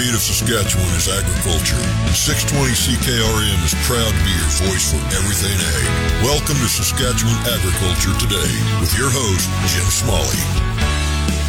Heartbeat 0.00 0.16
of 0.16 0.22
Saskatchewan 0.22 0.96
is 0.96 1.08
agriculture. 1.12 1.76
and 1.76 2.16
620 2.16 2.72
CKRM 2.72 3.60
is 3.60 3.76
proud 3.84 4.08
to 4.08 4.22
be 4.24 4.32
your 4.32 4.48
voice 4.64 4.88
for 4.88 4.96
everything 5.12 5.52
ag. 5.52 6.24
Welcome 6.24 6.56
to 6.56 6.68
Saskatchewan 6.72 7.36
Agriculture 7.44 8.16
Today 8.16 8.48
with 8.80 8.96
your 8.96 9.10
host, 9.12 9.44
Jim 9.68 9.84
Smalley. 9.92 10.40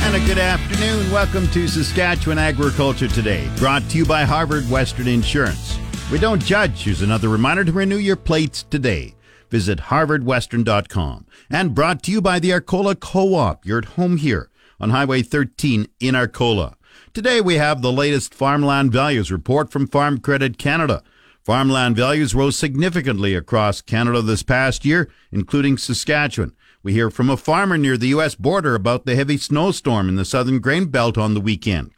And 0.04 0.22
a 0.22 0.28
good 0.28 0.38
afternoon. 0.38 1.10
Welcome 1.12 1.48
to 1.52 1.66
Saskatchewan 1.66 2.38
Agriculture 2.38 3.08
Today, 3.08 3.50
brought 3.56 3.90
to 3.92 3.98
you 3.98 4.06
by 4.06 4.24
Harvard 4.24 4.70
Western 4.70 5.08
Insurance. 5.08 5.80
We 6.12 6.20
don't 6.20 6.44
judge. 6.44 6.84
Here's 6.84 7.02
another 7.02 7.30
reminder 7.30 7.64
to 7.64 7.72
renew 7.72 8.00
your 8.00 8.18
plates 8.18 8.64
today. 8.64 9.16
Visit 9.50 9.80
harvardwestern.com. 9.80 11.26
And 11.50 11.74
brought 11.74 12.04
to 12.04 12.12
you 12.12 12.22
by 12.22 12.40
the 12.40 12.52
Arcola 12.52 12.96
Co-op. 12.96 13.66
You're 13.66 13.78
at 13.78 13.96
home 13.96 14.18
here 14.18 14.50
on 14.78 14.90
Highway 14.90 15.22
13 15.22 15.88
in 16.02 16.16
Arcola. 16.16 16.76
Today 17.14 17.42
we 17.42 17.56
have 17.56 17.82
the 17.82 17.92
latest 17.92 18.34
farmland 18.34 18.94
values 18.94 19.34
report 19.34 19.70
from 19.70 19.86
Farm 19.86 20.20
Credit 20.20 20.58
Canada. 20.58 21.04
Farmland 21.44 21.98
values 21.98 22.34
rose 22.34 22.56
significantly 22.56 23.36
across 23.36 23.82
Canada 23.82 24.22
this 24.22 24.44
past 24.44 24.86
year, 24.86 25.12
including 25.30 25.78
Saskatchewan. 25.78 26.54
We 26.84 26.94
hear 26.94 27.10
from 27.10 27.30
a 27.30 27.36
farmer 27.36 27.78
near 27.78 27.98
the 27.98 28.08
U.S. 28.10 28.36
border 28.36 28.76
about 28.76 29.06
the 29.06 29.16
heavy 29.16 29.36
snowstorm 29.36 30.08
in 30.08 30.16
the 30.16 30.24
southern 30.24 30.60
grain 30.60 30.86
belt 30.86 31.18
on 31.18 31.34
the 31.34 31.42
weekend. 31.42 31.92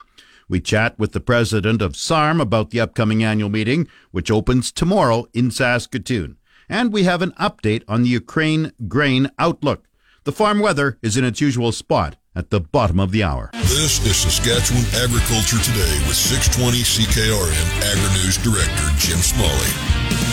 We 0.50 0.59
chat 0.59 0.97
with 0.97 1.11
the 1.11 1.20
president 1.20 1.83
of 1.83 1.95
SARM 1.95 2.42
about 2.42 2.72
the 2.72 2.80
upcoming 2.80 3.23
annual 3.23 3.49
meeting, 3.49 3.88
which 4.09 4.31
opens 4.31 4.72
tomorrow 4.72 5.27
in 5.31 5.52
Saskatoon. 5.52 6.38
And 6.67 6.92
we 6.92 7.03
have 7.03 7.22
an 7.22 7.33
update 7.33 7.83
on 7.88 8.02
the 8.02 8.09
Ukraine 8.09 8.72
grain 8.88 9.30
outlook. 9.38 9.86
The 10.23 10.31
farm 10.31 10.59
weather 10.59 10.97
is 11.03 11.17
in 11.17 11.23
its 11.23 11.39
usual 11.39 11.72
spot 11.72 12.16
at 12.36 12.50
the 12.50 12.59
bottom 12.59 13.00
of 13.00 13.12
the 13.12 13.23
hour. 13.23 13.50
This 13.53 14.06
is 14.06 14.17
Saskatchewan 14.17 14.86
Agriculture 14.95 15.59
Today 15.59 15.98
with 16.08 16.16
620 16.16 16.80
CKRM 16.80 17.67
Agri-News 17.81 18.38
Director 18.38 18.88
Jim 18.98 19.20
Smalley. 19.20 20.23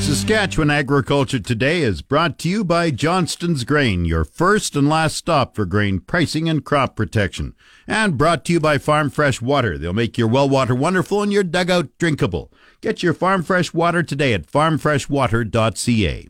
Saskatchewan 0.00 0.70
Agriculture 0.70 1.38
Today 1.38 1.82
is 1.82 2.00
brought 2.00 2.38
to 2.38 2.48
you 2.48 2.64
by 2.64 2.90
Johnston's 2.90 3.64
Grain, 3.64 4.06
your 4.06 4.24
first 4.24 4.74
and 4.74 4.88
last 4.88 5.16
stop 5.16 5.54
for 5.54 5.66
grain 5.66 6.00
pricing 6.00 6.48
and 6.48 6.64
crop 6.64 6.96
protection. 6.96 7.54
And 7.86 8.16
brought 8.16 8.44
to 8.46 8.54
you 8.54 8.60
by 8.60 8.78
Farm 8.78 9.10
Fresh 9.10 9.42
Water. 9.42 9.76
They'll 9.76 9.92
make 9.92 10.16
your 10.16 10.28
well 10.28 10.48
water 10.48 10.74
wonderful 10.74 11.22
and 11.22 11.30
your 11.30 11.42
dugout 11.42 11.90
drinkable. 11.98 12.50
Get 12.80 13.02
your 13.02 13.12
Farm 13.12 13.42
Fresh 13.42 13.74
Water 13.74 14.02
today 14.02 14.32
at 14.32 14.46
farmfreshwater.ca. 14.46 16.28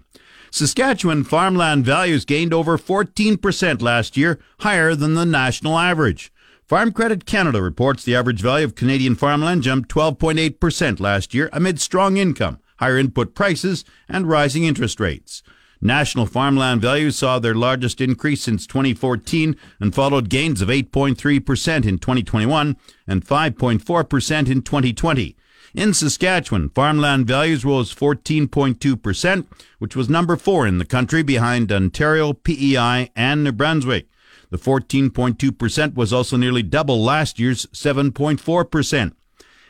Saskatchewan 0.51 1.25
farmland 1.25 1.85
values 1.85 2.25
gained 2.25 2.55
over 2.55 2.79
14% 2.79 3.83
last 3.83 4.17
year, 4.17 4.39
higher 4.61 4.95
than 4.95 5.15
the 5.15 5.27
national 5.27 5.79
average. 5.79 6.33
Farm 6.69 6.93
Credit 6.93 7.25
Canada 7.25 7.63
reports 7.63 8.05
the 8.05 8.15
average 8.15 8.41
value 8.43 8.67
of 8.67 8.75
Canadian 8.75 9.15
farmland 9.15 9.63
jumped 9.63 9.89
12.8% 9.91 11.01
last 11.01 11.33
year 11.33 11.49
amid 11.53 11.81
strong 11.81 12.17
income, 12.17 12.59
higher 12.77 12.99
input 12.99 13.35
prices, 13.35 13.85
and 14.09 14.29
rising 14.29 14.65
interest 14.65 15.01
rates. 15.01 15.43
National 15.81 16.27
farmland 16.27 16.83
values 16.83 17.17
saw 17.17 17.39
their 17.39 17.55
largest 17.55 18.01
increase 18.01 18.43
since 18.43 18.67
2014 18.67 19.57
and 19.81 19.95
followed 19.95 20.29
gains 20.29 20.61
of 20.61 20.69
8.3% 20.69 21.87
in 21.87 21.99
2021 21.99 22.77
and 23.07 23.25
5.4% 23.25 24.51
in 24.51 24.63
2020. 24.63 25.37
In 25.79 25.95
Saskatchewan, 25.95 26.71
farmland 26.71 27.29
values 27.29 27.65
rose 27.65 27.95
14.2%, 27.95 29.47
which 29.79 29.95
was 29.95 30.09
number 30.09 30.35
four 30.37 30.67
in 30.67 30.79
the 30.79 30.85
country 30.85 31.23
behind 31.23 31.71
Ontario, 31.71 32.33
PEI, 32.33 33.13
and 33.15 33.45
New 33.45 33.53
Brunswick. 33.53 34.09
The 34.51 34.59
14.2% 34.59 35.95
was 35.95 36.13
also 36.13 36.37
nearly 36.37 36.65
double 36.65 37.01
last 37.01 37.39
year's 37.39 37.67
7.4%. 37.67 39.13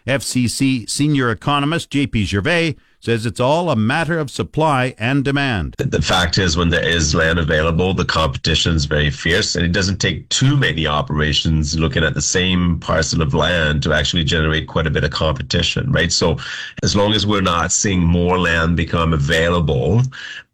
FCC 0.06 0.88
senior 0.88 1.30
economist 1.30 1.90
J.P. 1.90 2.24
Gervais 2.24 2.76
says 3.00 3.24
it's 3.24 3.40
all 3.40 3.70
a 3.70 3.76
matter 3.76 4.18
of 4.18 4.30
supply 4.30 4.94
and 4.98 5.24
demand. 5.24 5.74
The 5.78 6.02
fact 6.02 6.36
is, 6.38 6.56
when 6.56 6.70
there 6.70 6.86
is 6.86 7.14
land 7.14 7.38
available, 7.38 7.94
the 7.94 8.04
competition 8.04 8.74
is 8.74 8.86
very 8.86 9.10
fierce, 9.10 9.54
and 9.54 9.64
it 9.64 9.72
doesn't 9.72 9.98
take 9.98 10.28
too 10.30 10.56
many 10.56 10.86
operations 10.86 11.78
looking 11.78 12.02
at 12.02 12.14
the 12.14 12.22
same 12.22 12.80
parcel 12.80 13.22
of 13.22 13.34
land 13.34 13.82
to 13.84 13.92
actually 13.92 14.24
generate 14.24 14.66
quite 14.66 14.86
a 14.86 14.90
bit 14.90 15.04
of 15.04 15.10
competition, 15.10 15.92
right? 15.92 16.10
So, 16.10 16.38
as 16.82 16.96
long 16.96 17.12
as 17.12 17.26
we're 17.26 17.40
not 17.40 17.70
seeing 17.70 18.00
more 18.00 18.38
land 18.38 18.76
become 18.76 19.12
available, 19.12 20.02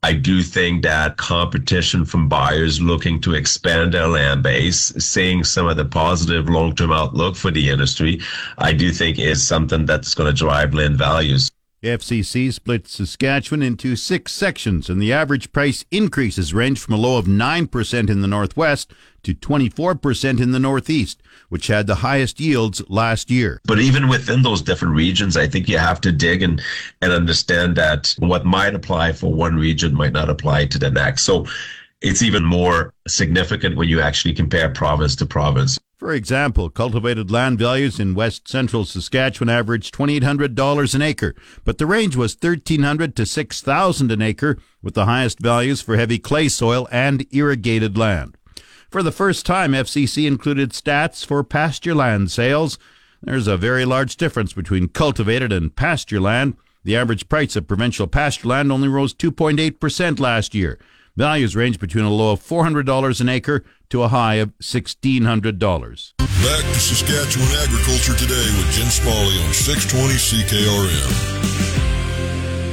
I 0.02 0.12
do 0.12 0.42
think 0.42 0.82
that 0.82 1.16
competition 1.16 2.04
from 2.04 2.28
buyers 2.28 2.78
looking 2.78 3.22
to 3.22 3.32
expand 3.32 3.94
their 3.94 4.06
land 4.06 4.42
base, 4.42 4.92
seeing 4.98 5.44
some 5.44 5.66
of 5.66 5.78
the 5.78 5.86
positive 5.86 6.46
long 6.50 6.74
term 6.74 6.92
outlook 6.92 7.36
for 7.36 7.50
the 7.50 7.70
industry, 7.70 8.20
I 8.58 8.74
do 8.74 8.92
think 8.92 9.18
is 9.18 9.42
something 9.42 9.86
that's 9.86 10.14
going 10.14 10.30
to 10.30 10.38
drive 10.38 10.74
land 10.74 10.98
values. 10.98 11.50
FCC 11.84 12.52
split 12.52 12.88
Saskatchewan 12.88 13.62
into 13.62 13.96
six 13.96 14.32
sections, 14.32 14.88
and 14.88 15.00
the 15.00 15.12
average 15.12 15.52
price 15.52 15.84
increases 15.90 16.54
range 16.54 16.80
from 16.80 16.94
a 16.94 16.98
low 16.98 17.18
of 17.18 17.26
9% 17.26 18.10
in 18.10 18.20
the 18.20 18.26
northwest 18.26 18.92
to 19.22 19.34
24% 19.34 20.40
in 20.40 20.52
the 20.52 20.58
northeast, 20.58 21.22
which 21.48 21.66
had 21.68 21.86
the 21.86 21.96
highest 21.96 22.40
yields 22.40 22.82
last 22.88 23.30
year. 23.30 23.60
But 23.64 23.80
even 23.80 24.08
within 24.08 24.42
those 24.42 24.62
different 24.62 24.94
regions, 24.94 25.36
I 25.36 25.46
think 25.46 25.68
you 25.68 25.78
have 25.78 26.00
to 26.02 26.12
dig 26.12 26.42
and, 26.42 26.60
and 27.00 27.12
understand 27.12 27.76
that 27.76 28.14
what 28.18 28.44
might 28.44 28.74
apply 28.74 29.12
for 29.12 29.32
one 29.32 29.56
region 29.56 29.94
might 29.94 30.12
not 30.12 30.28
apply 30.28 30.66
to 30.66 30.78
the 30.78 30.90
next. 30.90 31.22
So 31.22 31.46
it's 32.04 32.22
even 32.22 32.44
more 32.44 32.92
significant 33.08 33.76
when 33.76 33.88
you 33.88 33.98
actually 33.98 34.34
compare 34.34 34.68
province 34.68 35.16
to 35.16 35.24
province. 35.24 35.78
For 35.96 36.12
example, 36.12 36.68
cultivated 36.68 37.30
land 37.30 37.58
values 37.58 37.98
in 37.98 38.14
west 38.14 38.46
central 38.46 38.84
Saskatchewan 38.84 39.48
averaged 39.48 39.94
$2,800 39.94 40.94
an 40.94 41.00
acre, 41.00 41.34
but 41.64 41.78
the 41.78 41.86
range 41.86 42.14
was 42.14 42.36
$1,300 42.36 43.14
to 43.14 43.22
$6,000 43.22 44.12
an 44.12 44.20
acre, 44.20 44.58
with 44.82 44.92
the 44.92 45.06
highest 45.06 45.40
values 45.40 45.80
for 45.80 45.96
heavy 45.96 46.18
clay 46.18 46.46
soil 46.48 46.86
and 46.92 47.26
irrigated 47.32 47.96
land. 47.96 48.36
For 48.90 49.02
the 49.02 49.10
first 49.10 49.46
time, 49.46 49.72
FCC 49.72 50.26
included 50.26 50.72
stats 50.72 51.24
for 51.24 51.42
pasture 51.42 51.94
land 51.94 52.30
sales. 52.30 52.78
There's 53.22 53.46
a 53.46 53.56
very 53.56 53.86
large 53.86 54.16
difference 54.16 54.52
between 54.52 54.88
cultivated 54.88 55.52
and 55.52 55.74
pasture 55.74 56.20
land. 56.20 56.58
The 56.82 56.96
average 56.96 57.30
price 57.30 57.56
of 57.56 57.66
provincial 57.66 58.06
pasture 58.06 58.48
land 58.48 58.70
only 58.70 58.88
rose 58.88 59.14
2.8% 59.14 60.20
last 60.20 60.54
year. 60.54 60.78
Values 61.16 61.54
range 61.54 61.78
between 61.78 62.04
a 62.04 62.10
low 62.10 62.32
of 62.32 62.40
$400 62.40 63.20
an 63.20 63.28
acre 63.28 63.64
to 63.88 64.02
a 64.02 64.08
high 64.08 64.34
of 64.34 64.52
$1,600. 64.58 66.12
Back 66.18 66.64
to 66.72 66.80
Saskatchewan 66.80 67.46
Agriculture 67.62 68.16
Today 68.16 68.50
with 68.58 68.68
Jim 68.72 68.88
Smalley 68.88 69.40
on 69.44 69.52
620 69.52 70.14
CKRM. 70.14 71.52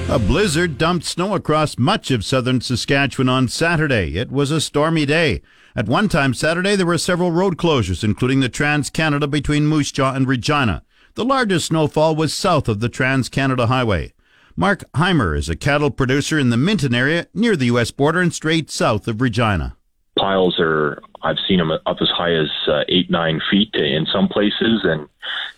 A 0.09 0.17
blizzard 0.17 0.79
dumped 0.79 1.05
snow 1.05 1.35
across 1.35 1.77
much 1.77 2.09
of 2.09 2.25
southern 2.25 2.61
Saskatchewan 2.61 3.29
on 3.29 3.47
Saturday. 3.47 4.17
It 4.17 4.31
was 4.31 4.49
a 4.49 4.59
stormy 4.59 5.05
day. 5.05 5.43
At 5.75 5.87
one 5.87 6.09
time 6.09 6.33
Saturday, 6.33 6.75
there 6.75 6.87
were 6.87 6.97
several 6.97 7.31
road 7.31 7.57
closures, 7.57 8.03
including 8.03 8.39
the 8.39 8.49
Trans 8.49 8.89
Canada 8.89 9.27
between 9.27 9.67
Moose 9.67 9.91
Jaw 9.91 10.15
and 10.15 10.27
Regina. 10.27 10.81
The 11.13 11.23
largest 11.23 11.67
snowfall 11.67 12.15
was 12.15 12.33
south 12.33 12.67
of 12.67 12.79
the 12.79 12.89
Trans 12.89 13.29
Canada 13.29 13.67
Highway. 13.67 14.13
Mark 14.55 14.83
Heimer 14.93 15.37
is 15.37 15.49
a 15.49 15.55
cattle 15.55 15.91
producer 15.91 16.37
in 16.37 16.49
the 16.49 16.57
Minton 16.57 16.93
area 16.93 17.27
near 17.33 17.55
the 17.55 17.65
U.S. 17.65 17.91
border 17.91 18.19
and 18.19 18.33
straight 18.33 18.69
south 18.69 19.07
of 19.07 19.21
Regina. 19.21 19.77
Piles 20.17 20.59
are, 20.59 21.01
I've 21.23 21.37
seen 21.47 21.57
them 21.59 21.71
up 21.71 21.97
as 22.01 22.09
high 22.09 22.33
as 22.33 22.49
uh, 22.67 22.83
eight, 22.89 23.09
nine 23.09 23.41
feet 23.49 23.73
in 23.73 24.05
some 24.11 24.27
places, 24.27 24.81
and 24.83 25.07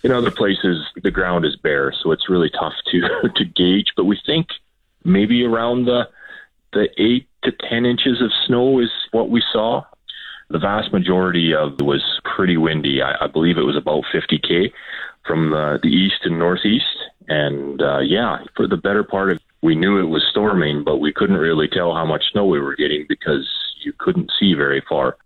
in 0.04 0.12
other 0.12 0.31
places 0.31 0.86
the 1.01 1.12
ground 1.12 1.45
is 1.45 1.56
bare, 1.56 1.94
so 2.04 2.12
it's 2.12 2.30
really 2.30 2.50
tough 2.50 2.74
to 2.92 3.01
to 3.36 3.45
gauge. 3.45 3.88
But 3.95 4.06
we 4.06 4.19
think 4.25 4.48
maybe 5.04 5.44
around 5.44 5.86
the 5.86 6.07
the 6.72 6.89
eight 6.98 7.28
to 7.44 7.51
ten 7.51 7.86
inches 7.86 8.22
of 8.22 8.31
snow 8.46 8.80
is 8.80 8.89
what 9.12 9.30
we 9.30 9.44
saw. 9.51 9.84
The 10.50 10.60
vast 10.60 10.94
majority 10.94 11.54
of 11.56 11.74
it 11.74 11.81
was 11.81 12.04
pretty 12.24 12.57
windy. 12.57 13.01
I, 13.01 13.25
I 13.25 13.28
believe 13.28 13.57
it 13.57 13.63
was 13.63 13.75
about 13.75 14.04
50k 14.13 14.72
from 15.25 15.52
the, 15.52 15.80
the 15.81 15.90
east 15.90 16.22
and 16.24 16.38
northeast 16.40 16.86
and 17.28 17.81
uh, 17.81 18.00
yeah, 18.00 18.40
for 18.56 18.68
the 18.68 18.78
better 18.78 19.04
part 19.04 19.31
of 19.31 19.40
we 19.62 19.75
knew 19.75 19.98
it 20.00 20.10
was 20.10 20.24
storming, 20.30 20.84
but 20.84 20.98
we 20.98 21.14
couldn't 21.14 21.38
really 21.38 21.70
tell 21.70 21.94
how 21.94 22.06
much 22.06 22.24
snow 22.31 22.46
we 22.46 22.60
were 22.60 22.75
getting 22.75 23.06
because 23.08 23.50
you 23.84 23.94
couldn't 23.98 24.30
see 24.38 24.54
very 24.54 24.84
far. 24.90 25.18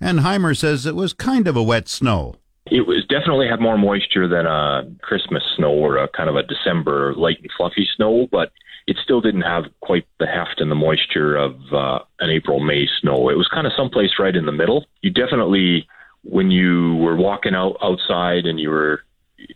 And 0.00 0.20
Heimer 0.20 0.56
says 0.56 0.86
it 0.86 0.96
was 0.96 1.12
kind 1.12 1.46
of 1.46 1.56
a 1.56 1.62
wet 1.62 1.88
snow. 1.88 2.34
It 2.68 2.86
was 2.86 3.06
definitely 3.08 3.48
had 3.48 3.60
more 3.60 3.78
moisture 3.78 4.26
than 4.26 4.44
a 4.44 4.82
Christmas 5.02 5.44
snow 5.56 5.70
or 5.70 5.98
a 5.98 6.08
kind 6.08 6.28
of 6.28 6.34
a 6.34 6.42
December 6.42 7.14
light 7.14 7.38
and 7.40 7.50
fluffy 7.56 7.88
snow, 7.94 8.26
but 8.32 8.50
it 8.88 8.96
still 9.02 9.20
didn't 9.20 9.42
have 9.42 9.64
quite 9.80 10.06
the 10.18 10.26
heft 10.26 10.60
and 10.60 10.70
the 10.70 10.74
moisture 10.74 11.36
of 11.36 11.54
uh, 11.72 12.00
an 12.18 12.30
April 12.30 12.58
May 12.58 12.88
snow. 13.00 13.28
It 13.28 13.38
was 13.38 13.48
kind 13.48 13.68
of 13.68 13.72
someplace 13.76 14.10
right 14.18 14.34
in 14.34 14.46
the 14.46 14.52
middle. 14.52 14.84
You 15.02 15.10
definitely, 15.10 15.86
when 16.24 16.50
you 16.50 16.96
were 16.96 17.16
walking 17.16 17.54
out 17.54 17.76
outside 17.80 18.46
and 18.46 18.58
you 18.58 18.70
were 18.70 19.02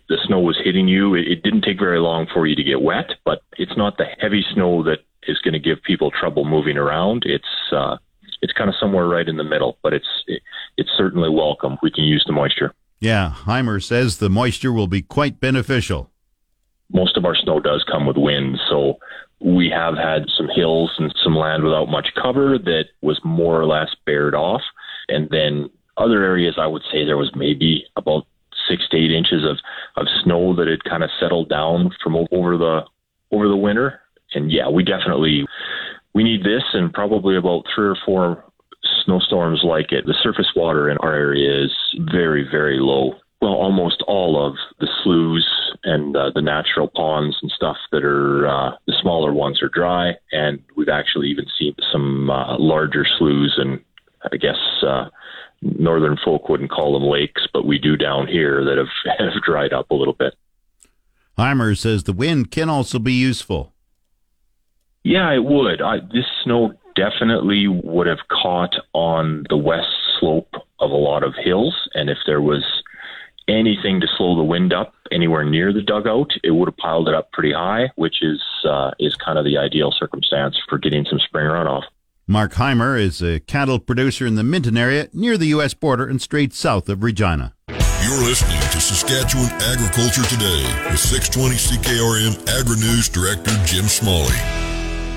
the 0.09 0.17
snow 0.25 0.39
was 0.39 0.59
hitting 0.63 0.87
you, 0.87 1.15
it, 1.15 1.27
it 1.27 1.43
didn't 1.43 1.61
take 1.61 1.79
very 1.79 1.99
long 1.99 2.27
for 2.33 2.45
you 2.47 2.55
to 2.55 2.63
get 2.63 2.81
wet. 2.81 3.11
But 3.25 3.41
it's 3.57 3.75
not 3.77 3.97
the 3.97 4.05
heavy 4.19 4.43
snow 4.53 4.83
that 4.83 4.99
is 5.27 5.39
going 5.39 5.53
to 5.53 5.59
give 5.59 5.81
people 5.83 6.11
trouble 6.11 6.45
moving 6.45 6.77
around. 6.77 7.23
It's 7.25 7.45
uh, 7.71 7.97
it's 8.41 8.53
kind 8.53 8.69
of 8.69 8.75
somewhere 8.79 9.07
right 9.07 9.27
in 9.27 9.37
the 9.37 9.43
middle, 9.43 9.77
but 9.83 9.93
it's 9.93 10.23
it, 10.27 10.41
it's 10.77 10.89
certainly 10.97 11.29
welcome. 11.29 11.77
We 11.81 11.91
can 11.91 12.03
use 12.03 12.23
the 12.25 12.33
moisture. 12.33 12.73
Yeah, 12.99 13.33
Heimer 13.45 13.81
says 13.81 14.17
the 14.17 14.29
moisture 14.29 14.71
will 14.71 14.87
be 14.87 15.01
quite 15.01 15.39
beneficial. 15.39 16.11
Most 16.93 17.17
of 17.17 17.25
our 17.25 17.35
snow 17.35 17.59
does 17.59 17.83
come 17.89 18.05
with 18.05 18.17
wind, 18.17 18.59
so 18.69 18.99
we 19.39 19.69
have 19.69 19.95
had 19.95 20.25
some 20.37 20.49
hills 20.53 20.91
and 20.99 21.13
some 21.23 21.35
land 21.35 21.63
without 21.63 21.87
much 21.87 22.09
cover 22.21 22.59
that 22.59 22.85
was 23.01 23.19
more 23.23 23.59
or 23.59 23.65
less 23.65 23.89
bared 24.05 24.35
off, 24.35 24.61
and 25.07 25.29
then 25.31 25.69
other 25.97 26.23
areas 26.23 26.55
I 26.59 26.67
would 26.67 26.83
say 26.91 27.05
there 27.05 27.17
was 27.17 27.31
maybe 27.35 27.85
about 27.95 28.27
six 28.71 28.87
to 28.89 28.97
eight 28.97 29.11
inches 29.11 29.43
of 29.43 29.57
of 29.97 30.07
snow 30.23 30.55
that 30.55 30.67
had 30.67 30.83
kind 30.89 31.03
of 31.03 31.09
settled 31.19 31.49
down 31.49 31.91
from 32.01 32.15
over 32.15 32.57
the 32.57 32.81
over 33.31 33.47
the 33.47 33.57
winter. 33.57 33.99
And 34.33 34.51
yeah, 34.51 34.69
we 34.69 34.83
definitely 34.83 35.45
we 36.13 36.23
need 36.23 36.43
this 36.43 36.63
and 36.73 36.93
probably 36.93 37.35
about 37.35 37.65
three 37.75 37.87
or 37.87 37.97
four 38.05 38.43
snowstorms 39.03 39.61
like 39.63 39.91
it. 39.91 40.05
The 40.05 40.15
surface 40.23 40.51
water 40.55 40.89
in 40.89 40.97
our 40.99 41.13
area 41.13 41.65
is 41.65 41.71
very 42.11 42.47
very 42.49 42.79
low. 42.79 43.15
Well, 43.41 43.53
almost 43.53 44.03
all 44.07 44.47
of 44.47 44.55
the 44.79 44.87
sloughs 45.03 45.47
and 45.83 46.15
uh, 46.15 46.29
the 46.35 46.43
natural 46.43 46.87
ponds 46.95 47.35
and 47.41 47.51
stuff 47.51 47.77
that 47.91 48.03
are 48.03 48.47
uh, 48.47 48.71
the 48.85 48.93
smaller 49.01 49.33
ones 49.33 49.63
are 49.63 49.69
dry, 49.69 50.13
and 50.31 50.59
we've 50.77 50.89
actually 50.89 51.29
even 51.29 51.45
seen 51.57 51.75
some 51.91 52.29
uh, 52.29 52.57
larger 52.59 53.03
sloughs 53.17 53.55
and 53.57 53.79
I 54.31 54.37
guess 54.37 54.59
uh, 54.85 55.09
northern 55.61 56.17
folk 56.23 56.49
wouldn't 56.49 56.71
call 56.71 56.93
them 56.93 57.07
lakes, 57.07 57.47
but 57.53 57.65
we 57.65 57.77
do 57.77 57.95
down 57.95 58.27
here 58.27 58.63
that 58.65 58.77
have, 58.77 59.17
have 59.33 59.43
dried 59.43 59.73
up 59.73 59.91
a 59.91 59.95
little 59.95 60.13
bit. 60.13 60.35
Heimer 61.37 61.77
says 61.77 62.03
the 62.03 62.13
wind 62.13 62.51
can 62.51 62.69
also 62.69 62.99
be 62.99 63.13
useful. 63.13 63.73
Yeah, 65.03 65.31
it 65.31 65.43
would. 65.43 65.81
I, 65.81 65.99
this 65.99 66.25
snow 66.43 66.73
definitely 66.95 67.67
would 67.67 68.07
have 68.07 68.19
caught 68.29 68.75
on 68.93 69.45
the 69.49 69.57
west 69.57 69.95
slope 70.19 70.53
of 70.79 70.91
a 70.91 70.95
lot 70.95 71.23
of 71.23 71.33
hills, 71.35 71.89
and 71.95 72.09
if 72.09 72.17
there 72.25 72.41
was 72.41 72.63
anything 73.47 73.99
to 74.01 74.07
slow 74.17 74.35
the 74.35 74.43
wind 74.43 74.73
up 74.73 74.93
anywhere 75.11 75.43
near 75.43 75.73
the 75.73 75.81
dugout, 75.81 76.31
it 76.43 76.51
would 76.51 76.67
have 76.67 76.77
piled 76.77 77.07
it 77.07 77.15
up 77.15 77.31
pretty 77.31 77.53
high, 77.53 77.89
which 77.95 78.21
is 78.21 78.41
uh, 78.67 78.91
is 78.99 79.15
kind 79.15 79.37
of 79.37 79.45
the 79.45 79.57
ideal 79.57 79.91
circumstance 79.91 80.59
for 80.69 80.77
getting 80.77 81.05
some 81.05 81.19
spring 81.19 81.47
runoff. 81.47 81.83
Mark 82.31 82.53
Heimer 82.53 82.97
is 82.97 83.21
a 83.21 83.41
cattle 83.41 83.77
producer 83.77 84.25
in 84.25 84.35
the 84.35 84.43
Minton 84.43 84.77
area 84.77 85.09
near 85.11 85.37
the 85.37 85.47
U.S. 85.47 85.73
border 85.73 86.07
and 86.07 86.21
straight 86.21 86.53
south 86.53 86.87
of 86.87 87.03
Regina. 87.03 87.53
You're 87.67 88.23
listening 88.23 88.57
to 88.71 88.79
Saskatchewan 88.79 89.51
Agriculture 89.61 90.23
Today 90.23 90.63
with 90.89 90.97
620 90.97 91.55
CKRM 91.55 92.57
Agri 92.57 92.77
News 92.77 93.09
Director 93.09 93.51
Jim 93.65 93.83
Smalley. 93.83 94.33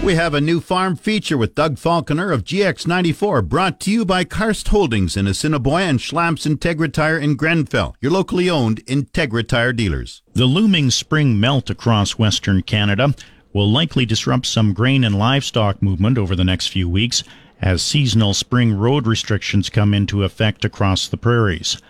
We 0.03 0.17
have 0.17 0.35
a 0.35 0.41
new 0.41 0.61
farm 0.61 0.97
feature 0.97 1.39
with 1.39 1.55
Doug 1.55 1.79
Falconer 1.79 2.33
of 2.33 2.43
GX94 2.43 3.49
brought 3.49 3.79
to 3.81 3.93
you 3.93 4.05
by 4.05 4.25
Karst 4.25 4.67
Holdings 4.67 5.17
in 5.17 5.29
Assiniboia 5.29 5.85
and 5.85 6.01
Schlamps 6.01 6.53
Integra 6.53 6.93
Tire 6.93 7.17
in 7.17 7.37
Grenfell, 7.37 7.95
your 8.01 8.11
locally 8.11 8.51
owned 8.51 8.85
Integra 8.87 9.47
Tire 9.47 9.73
dealers. 9.73 10.23
The 10.33 10.47
looming 10.47 10.91
spring 10.91 11.39
melt 11.39 11.71
across 11.71 12.19
Western 12.19 12.63
Canada 12.63 13.15
will 13.55 13.71
likely 13.71 14.05
disrupt 14.05 14.45
some 14.45 14.75
grain 14.75 15.03
and 15.03 15.19
livestock 15.19 15.81
movement 15.81 16.19
over 16.19 16.37
the 16.37 16.45
next 16.45 16.67
few 16.67 16.87
weeks 16.87 17.25
as 17.63 17.81
seasonal 17.81 18.35
spring 18.35 18.75
road 18.75 19.07
restrictions 19.07 19.71
come 19.71 19.95
into 19.95 20.25
effect 20.25 20.67
across 20.67 21.09
the 21.09 21.17
prairies. 21.17 21.81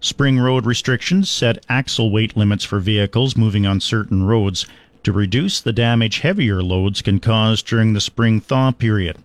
Spring 0.00 0.38
road 0.38 0.64
restrictions 0.64 1.28
set 1.28 1.64
axle 1.68 2.12
weight 2.12 2.36
limits 2.36 2.62
for 2.62 2.78
vehicles 2.78 3.36
moving 3.36 3.66
on 3.66 3.80
certain 3.80 4.22
roads 4.22 4.64
to 5.02 5.12
reduce 5.12 5.60
the 5.60 5.72
damage 5.72 6.20
heavier 6.20 6.62
loads 6.62 7.02
can 7.02 7.18
cause 7.18 7.62
during 7.62 7.94
the 7.94 8.00
spring 8.00 8.40
thaw 8.40 8.70
period. 8.70 9.16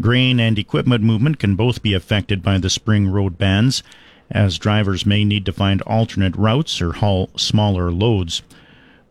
Grain 0.00 0.40
and 0.40 0.58
equipment 0.58 1.02
movement 1.02 1.38
can 1.38 1.56
both 1.56 1.82
be 1.82 1.92
affected 1.92 2.42
by 2.42 2.56
the 2.56 2.70
spring 2.70 3.08
road 3.08 3.36
bans, 3.36 3.82
as 4.30 4.58
drivers 4.58 5.04
may 5.04 5.24
need 5.24 5.44
to 5.44 5.52
find 5.52 5.82
alternate 5.82 6.36
routes 6.36 6.80
or 6.80 6.94
haul 6.94 7.28
smaller 7.36 7.90
loads. 7.90 8.42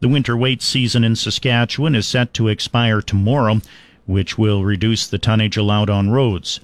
The 0.01 0.07
winter 0.07 0.37
weight 0.37 0.61
season 0.61 1.03
in 1.03 1.17
Saskatchewan 1.17 1.93
is 1.93 2.07
set 2.07 2.33
to 2.35 2.47
expire 2.47 3.01
tomorrow, 3.01 3.61
which 4.05 4.37
will 4.37 4.63
reduce 4.63 5.05
the 5.05 5.17
tonnage 5.17 5.57
allowed 5.57 5.89
on 5.89 6.09
roads. 6.09 6.61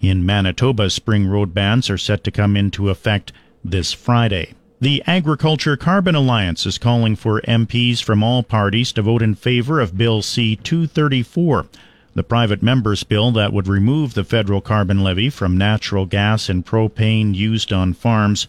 In 0.00 0.24
Manitoba, 0.24 0.88
spring 0.90 1.26
road 1.26 1.52
bans 1.52 1.90
are 1.90 1.98
set 1.98 2.22
to 2.22 2.30
come 2.30 2.56
into 2.56 2.88
effect 2.88 3.32
this 3.64 3.92
Friday. 3.92 4.54
The 4.80 5.02
Agriculture 5.08 5.76
Carbon 5.76 6.14
Alliance 6.14 6.66
is 6.66 6.78
calling 6.78 7.16
for 7.16 7.40
MPs 7.40 8.00
from 8.00 8.22
all 8.22 8.44
parties 8.44 8.92
to 8.92 9.02
vote 9.02 9.22
in 9.22 9.34
favor 9.34 9.80
of 9.80 9.98
Bill 9.98 10.22
C 10.22 10.54
234, 10.54 11.66
the 12.14 12.22
private 12.22 12.62
member's 12.62 13.02
bill 13.02 13.32
that 13.32 13.52
would 13.52 13.66
remove 13.66 14.14
the 14.14 14.22
federal 14.22 14.60
carbon 14.60 15.02
levy 15.02 15.30
from 15.30 15.58
natural 15.58 16.06
gas 16.06 16.48
and 16.48 16.64
propane 16.64 17.34
used 17.34 17.72
on 17.72 17.92
farms 17.92 18.46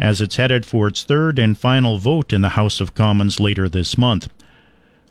as 0.00 0.20
it's 0.22 0.36
headed 0.36 0.64
for 0.64 0.88
its 0.88 1.04
third 1.04 1.38
and 1.38 1.58
final 1.58 1.98
vote 1.98 2.32
in 2.32 2.40
the 2.40 2.50
House 2.50 2.80
of 2.80 2.94
Commons 2.94 3.38
later 3.38 3.68
this 3.68 3.98
month. 3.98 4.28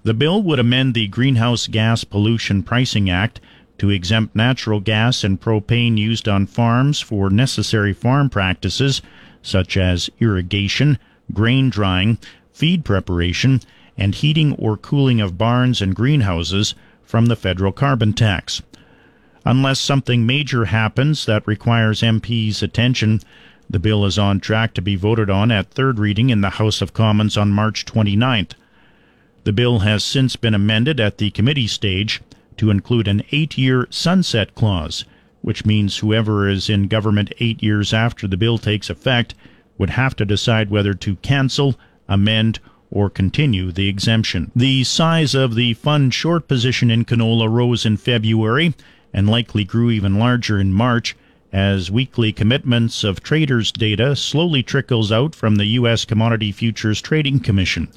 The 0.03 0.15
bill 0.15 0.41
would 0.41 0.59
amend 0.59 0.95
the 0.95 1.07
Greenhouse 1.07 1.67
Gas 1.67 2.03
Pollution 2.03 2.63
Pricing 2.63 3.09
Act 3.09 3.39
to 3.77 3.91
exempt 3.91 4.35
natural 4.35 4.79
gas 4.79 5.23
and 5.23 5.39
propane 5.39 5.97
used 5.97 6.27
on 6.27 6.47
farms 6.47 6.99
for 6.99 7.29
necessary 7.29 7.93
farm 7.93 8.29
practices 8.29 9.01
such 9.41 9.77
as 9.77 10.09
irrigation, 10.19 10.97
grain 11.33 11.69
drying, 11.69 12.17
feed 12.51 12.83
preparation, 12.83 13.61
and 13.97 14.15
heating 14.15 14.53
or 14.53 14.75
cooling 14.75 15.21
of 15.21 15.37
barns 15.37 15.81
and 15.81 15.95
greenhouses 15.95 16.73
from 17.03 17.27
the 17.27 17.35
federal 17.35 17.71
carbon 17.71 18.11
tax. 18.11 18.61
Unless 19.45 19.79
something 19.79 20.25
major 20.25 20.65
happens 20.65 21.25
that 21.25 21.47
requires 21.47 22.01
MPs' 22.01 22.61
attention, 22.61 23.21
the 23.69 23.79
bill 23.79 24.03
is 24.05 24.17
on 24.17 24.39
track 24.39 24.73
to 24.73 24.81
be 24.81 24.95
voted 24.95 25.29
on 25.29 25.51
at 25.51 25.69
third 25.69 25.99
reading 25.99 26.31
in 26.31 26.41
the 26.41 26.51
House 26.51 26.81
of 26.81 26.93
Commons 26.93 27.37
on 27.37 27.51
March 27.51 27.85
29th. 27.85 28.51
The 29.43 29.53
bill 29.53 29.79
has 29.79 30.03
since 30.03 30.35
been 30.35 30.55
amended 30.55 30.99
at 30.99 31.19
the 31.19 31.29
committee 31.29 31.67
stage 31.67 32.21
to 32.57 32.71
include 32.71 33.07
an 33.07 33.23
eight 33.31 33.57
year 33.57 33.87
sunset 33.91 34.55
clause, 34.55 35.05
which 35.41 35.65
means 35.65 35.97
whoever 35.97 36.49
is 36.49 36.69
in 36.69 36.87
government 36.87 37.31
eight 37.39 37.61
years 37.61 37.93
after 37.93 38.27
the 38.27 38.37
bill 38.37 38.57
takes 38.57 38.89
effect 38.89 39.35
would 39.77 39.91
have 39.91 40.15
to 40.15 40.25
decide 40.25 40.69
whether 40.69 40.93
to 40.93 41.15
cancel, 41.17 41.79
amend, 42.07 42.59
or 42.91 43.09
continue 43.09 43.71
the 43.71 43.87
exemption. 43.87 44.51
The 44.55 44.83
size 44.83 45.35
of 45.35 45.53
the 45.53 45.75
fund 45.75 46.13
short 46.13 46.47
position 46.47 46.89
in 46.89 47.05
canola 47.05 47.47
rose 47.49 47.85
in 47.85 47.97
February 47.97 48.73
and 49.13 49.29
likely 49.29 49.63
grew 49.63 49.91
even 49.91 50.17
larger 50.17 50.59
in 50.59 50.73
March 50.73 51.15
as 51.51 51.89
weekly 51.89 52.31
commitments 52.31 53.03
of 53.03 53.23
traders' 53.23 53.71
data 53.71 54.15
slowly 54.15 54.61
trickles 54.61 55.11
out 55.11 55.33
from 55.33 55.55
the 55.55 55.65
U.S. 55.65 56.05
Commodity 56.05 56.51
Futures 56.51 57.01
Trading 57.01 57.39
Commission. 57.39 57.87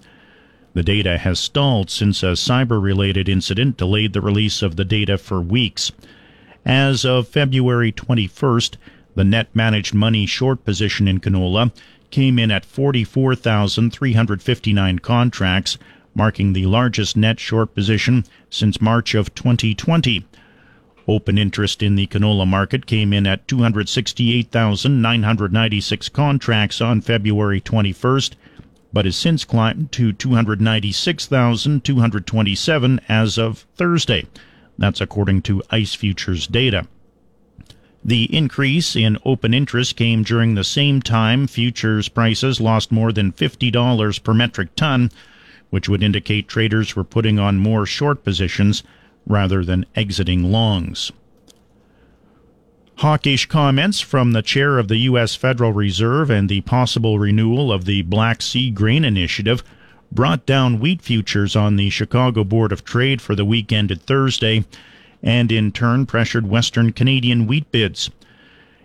The 0.75 0.83
data 0.83 1.19
has 1.19 1.39
stalled 1.39 1.91
since 1.91 2.23
a 2.23 2.33
cyber 2.33 2.83
related 2.83 3.29
incident 3.29 3.77
delayed 3.77 4.15
the 4.15 4.23
release 4.23 4.63
of 4.63 4.77
the 4.77 4.87
data 4.87 5.19
for 5.19 5.39
weeks. 5.41 5.93
As 6.65 7.05
of 7.05 7.29
February 7.29 7.93
21st, 7.93 8.77
the 9.15 9.25
net 9.25 9.55
managed 9.55 9.93
money 9.93 10.25
short 10.25 10.65
position 10.65 11.07
in 11.07 11.21
canola 11.21 11.73
came 12.11 12.39
in 12.39 12.51
at 12.51 12.65
44,359 12.65 14.99
contracts, 15.01 15.77
marking 16.15 16.55
the 16.55 16.65
largest 16.67 17.19
net 17.19 17.39
short 17.39 17.75
position 17.75 18.25
since 18.49 18.81
March 18.81 19.15
of 19.15 19.35
2020. 19.35 20.25
Open 21.09 21.37
interest 21.37 21.83
in 21.83 21.97
the 21.97 22.07
canola 22.07 22.47
market 22.47 22.87
came 22.87 23.13
in 23.13 23.27
at 23.27 23.49
268,996 23.49 26.09
contracts 26.11 26.81
on 26.81 27.01
February 27.01 27.61
21st, 27.61 28.35
but 28.93 29.05
has 29.05 29.17
since 29.17 29.45
climbed 29.45 29.91
to 29.91 30.13
296,227 30.13 33.01
as 33.09 33.37
of 33.37 33.67
Thursday. 33.75 34.25
That's 34.79 35.01
according 35.01 35.43
to 35.43 35.65
ICE 35.71 35.93
Futures 35.95 36.47
data. 36.47 36.87
The 38.05 38.25
increase 38.37 38.97
in 38.97 39.19
open 39.25 39.55
interest 39.55 39.97
came 39.97 40.23
during 40.23 40.55
the 40.55 40.65
same 40.65 41.03
time 41.03 41.47
futures 41.47 42.09
prices 42.09 42.61
lost 42.61 42.93
more 42.93 43.13
than 43.13 43.33
$50 43.33 44.23
per 44.23 44.35
metric 44.35 44.75
ton, 44.77 45.11
which 45.71 45.89
would 45.89 46.03
indicate 46.03 46.49
traders 46.49 46.95
were 46.95 47.05
putting 47.05 47.39
on 47.39 47.57
more 47.59 47.87
short 47.87 48.25
positions 48.25 48.83
rather 49.27 49.65
than 49.65 49.87
exiting 49.95 50.51
longs. 50.51 51.13
Hawkish 52.97 53.47
comments 53.47 54.01
from 54.01 54.33
the 54.33 54.43
chair 54.43 54.79
of 54.79 54.89
the 54.89 54.99
U.S. 54.99 55.35
Federal 55.35 55.73
Reserve 55.73 56.31
and 56.31 56.49
the 56.49 56.61
possible 56.61 57.19
renewal 57.19 57.73
of 57.73 57.85
the 57.85 58.03
Black 58.03 58.41
Sea 58.43 58.71
Grain 58.71 59.05
Initiative 59.05 59.65
brought 60.13 60.47
down 60.47 60.79
wheat 60.79 61.03
futures 61.03 61.57
on 61.57 61.77
the 61.77 61.91
Chicago 61.91 62.45
Board 62.45 62.71
of 62.71 62.85
Trade 62.85 63.21
for 63.21 63.35
the 63.35 63.45
week 63.45 63.73
ended 63.73 64.03
Thursday, 64.03 64.65
and 65.23 65.51
in 65.51 65.73
turn 65.73 66.07
pressured 66.07 66.49
Western 66.49 66.93
Canadian 66.93 67.47
wheat 67.47 67.71
bids. 67.73 68.11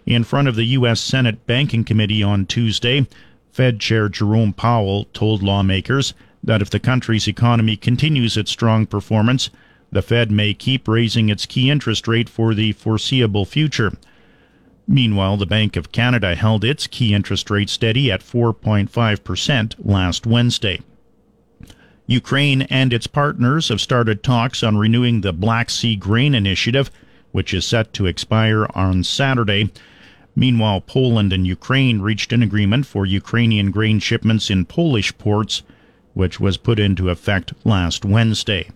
In 0.05 0.23
front 0.23 0.47
of 0.47 0.55
the 0.55 0.65
U.S. 0.65 1.01
Senate 1.01 1.45
Banking 1.45 1.83
Committee 1.83 2.23
on 2.23 2.45
Tuesday, 2.45 3.05
Fed 3.51 3.79
Chair 3.79 4.07
Jerome 4.07 4.53
Powell 4.53 5.05
told 5.13 5.43
lawmakers 5.43 6.13
that 6.43 6.61
if 6.61 6.69
the 6.69 6.79
country's 6.79 7.27
economy 7.27 7.75
continues 7.75 8.37
its 8.37 8.51
strong 8.51 8.85
performance, 8.85 9.49
the 9.91 10.01
Fed 10.01 10.31
may 10.31 10.53
keep 10.53 10.87
raising 10.87 11.29
its 11.29 11.45
key 11.45 11.69
interest 11.69 12.07
rate 12.07 12.29
for 12.29 12.53
the 12.53 12.73
foreseeable 12.73 13.45
future. 13.45 13.93
Meanwhile, 14.87 15.37
the 15.37 15.45
Bank 15.45 15.75
of 15.75 15.91
Canada 15.91 16.35
held 16.35 16.63
its 16.63 16.87
key 16.87 17.13
interest 17.13 17.49
rate 17.49 17.69
steady 17.69 18.11
at 18.11 18.21
4.5% 18.21 19.75
last 19.79 20.25
Wednesday. 20.25 20.79
Ukraine 22.05 22.61
and 22.63 22.93
its 22.93 23.05
partners 23.05 23.67
have 23.67 23.81
started 23.81 24.23
talks 24.23 24.63
on 24.63 24.77
renewing 24.77 25.21
the 25.21 25.33
Black 25.33 25.69
Sea 25.69 25.97
Grain 25.97 26.33
Initiative, 26.33 26.89
which 27.33 27.53
is 27.53 27.65
set 27.65 27.91
to 27.93 28.05
expire 28.05 28.65
on 28.73 29.03
Saturday. 29.03 29.69
Meanwhile, 30.33 30.81
Poland 30.81 31.33
and 31.33 31.45
Ukraine 31.45 31.99
reached 31.99 32.31
an 32.31 32.41
agreement 32.41 32.85
for 32.85 33.05
Ukrainian 33.05 33.71
grain 33.71 33.99
shipments 33.99 34.49
in 34.49 34.63
Polish 34.63 35.17
ports, 35.17 35.63
which 36.13 36.39
was 36.39 36.55
put 36.55 36.79
into 36.79 37.09
effect 37.09 37.53
last 37.65 38.05
Wednesday. 38.05 38.69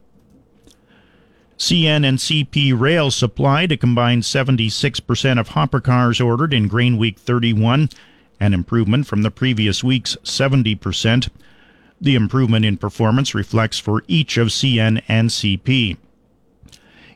CN 1.62 2.03
and 2.03 2.18
CP 2.18 2.74
Rail 2.77 3.12
supplied 3.12 3.72
a 3.72 3.77
combined 3.77 4.24
76% 4.24 5.39
of 5.39 5.50
hopper 5.50 5.80
cars 5.80 6.20
ordered 6.20 6.56
in 6.56 6.68
Grain 6.68 6.98
Week 6.98 7.20
31, 7.20 7.88
an 8.39 8.53
improvement 8.56 9.06
from 9.06 9.22
the 9.22 9.30
previous 9.30 9.84
week's 9.84 10.15
70%. 10.24 11.30
The 12.01 12.15
improvement 12.15 12.65
in 12.65 12.77
performance 12.77 13.36
reflects 13.36 13.77
for 13.77 14.03
each 14.08 14.38
of 14.38 14.48
CN 14.48 15.03
and 15.08 15.30
CP. 15.30 15.98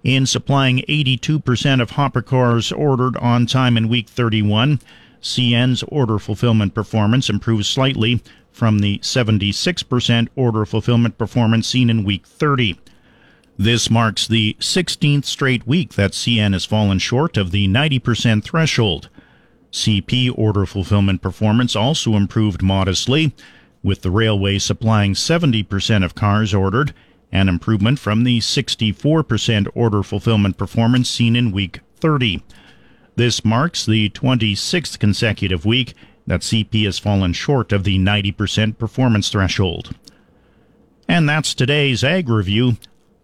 In 0.03 0.27
supplying 0.27 0.83
82% 0.87 1.81
of 1.81 1.89
hopper 1.91 2.21
cars 2.21 2.71
ordered 2.71 3.17
on 3.17 3.47
time 3.47 3.75
in 3.75 3.89
week 3.89 4.07
31, 4.07 4.79
CN's 5.23 5.81
order 5.87 6.19
fulfillment 6.19 6.75
performance 6.75 7.31
improved 7.31 7.65
slightly 7.65 8.21
from 8.51 8.77
the 8.77 8.99
76% 8.99 10.27
order 10.35 10.67
fulfillment 10.67 11.17
performance 11.17 11.67
seen 11.67 11.89
in 11.89 12.03
week 12.03 12.27
30. 12.27 12.77
This 13.57 13.89
marks 13.89 14.27
the 14.27 14.57
16th 14.59 15.25
straight 15.25 15.65
week 15.65 15.93
that 15.93 16.11
CN 16.11 16.53
has 16.53 16.65
fallen 16.65 16.99
short 16.99 17.37
of 17.37 17.51
the 17.51 17.67
90% 17.67 18.43
threshold. 18.43 19.09
CP 19.71 20.33
order 20.37 20.65
fulfillment 20.65 21.21
performance 21.21 21.75
also 21.75 22.15
improved 22.15 22.61
modestly 22.61 23.33
with 23.83 24.01
the 24.01 24.11
railway 24.11 24.57
supplying 24.57 25.13
70% 25.13 26.03
of 26.03 26.15
cars 26.15 26.53
ordered, 26.53 26.93
an 27.31 27.47
improvement 27.47 27.99
from 27.99 28.23
the 28.23 28.39
64% 28.39 29.67
order 29.73 30.03
fulfillment 30.03 30.57
performance 30.57 31.09
seen 31.09 31.35
in 31.35 31.51
week 31.51 31.81
30. 31.99 32.43
This 33.15 33.45
marks 33.45 33.85
the 33.85 34.09
26th 34.09 34.99
consecutive 34.99 35.65
week 35.65 35.93
that 36.27 36.41
CP 36.41 36.85
has 36.85 36.99
fallen 36.99 37.33
short 37.33 37.71
of 37.71 37.83
the 37.83 37.97
90% 37.99 38.77
performance 38.77 39.29
threshold. 39.29 39.95
And 41.07 41.29
that's 41.29 41.53
today's 41.53 42.03
Ag 42.03 42.27
Review. 42.27 42.77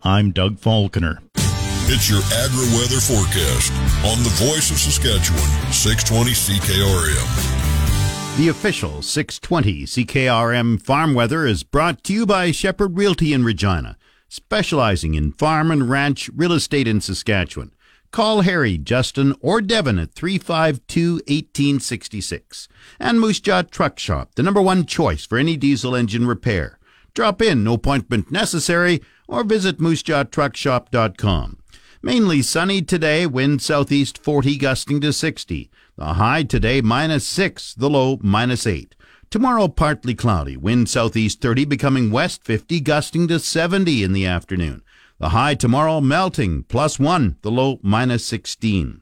I'm 0.03 0.31
Doug 0.31 0.57
Falconer. 0.57 1.21
It's 1.35 2.09
your 2.09 2.23
agri 2.33 2.65
weather 2.73 2.99
forecast 2.99 3.71
on 4.03 4.23
the 4.23 4.31
voice 4.33 4.71
of 4.71 4.79
Saskatchewan, 4.79 5.47
620 5.71 6.31
CKRM. 6.31 8.37
The 8.37 8.47
official 8.47 9.03
620 9.03 9.83
CKRM 9.83 10.81
farm 10.81 11.13
weather 11.13 11.45
is 11.45 11.61
brought 11.61 12.03
to 12.05 12.13
you 12.13 12.25
by 12.25 12.49
Shepherd 12.49 12.97
Realty 12.97 13.31
in 13.31 13.43
Regina, 13.43 13.95
specializing 14.27 15.13
in 15.13 15.33
farm 15.33 15.69
and 15.69 15.87
ranch 15.87 16.31
real 16.35 16.53
estate 16.53 16.87
in 16.87 16.99
Saskatchewan. 16.99 17.71
Call 18.09 18.41
Harry, 18.41 18.79
Justin, 18.79 19.35
or 19.39 19.61
Devin 19.61 19.99
at 19.99 20.15
352 20.15 21.13
1866. 21.27 22.67
And 22.99 23.19
Moose 23.19 23.39
Jaw 23.39 23.61
Truck 23.61 23.99
Shop, 23.99 24.33
the 24.33 24.41
number 24.41 24.63
one 24.63 24.87
choice 24.87 25.27
for 25.27 25.37
any 25.37 25.57
diesel 25.57 25.95
engine 25.95 26.25
repair. 26.25 26.79
Drop 27.13 27.41
in, 27.41 27.63
no 27.63 27.73
appointment 27.73 28.31
necessary, 28.31 29.01
or 29.27 29.43
visit 29.43 29.79
moosejawtruckshop.com. 29.79 31.57
Mainly 32.01 32.41
sunny 32.41 32.81
today, 32.81 33.27
wind 33.27 33.61
southeast 33.61 34.17
40 34.17 34.57
gusting 34.57 35.01
to 35.01 35.13
60. 35.13 35.69
The 35.97 36.13
high 36.13 36.43
today 36.43 36.81
minus 36.81 37.27
6, 37.27 37.75
the 37.75 37.89
low 37.89 38.17
minus 38.21 38.65
8. 38.65 38.95
Tomorrow 39.29 39.67
partly 39.67 40.15
cloudy, 40.15 40.57
wind 40.57 40.89
southeast 40.89 41.41
30 41.41 41.65
becoming 41.65 42.09
west 42.11 42.43
50 42.43 42.79
gusting 42.79 43.27
to 43.27 43.39
70 43.39 44.03
in 44.03 44.13
the 44.13 44.25
afternoon. 44.25 44.81
The 45.19 45.29
high 45.29 45.53
tomorrow 45.53 46.01
melting 46.01 46.63
plus 46.63 46.97
1, 46.97 47.37
the 47.41 47.51
low 47.51 47.79
minus 47.83 48.25
16. 48.25 49.01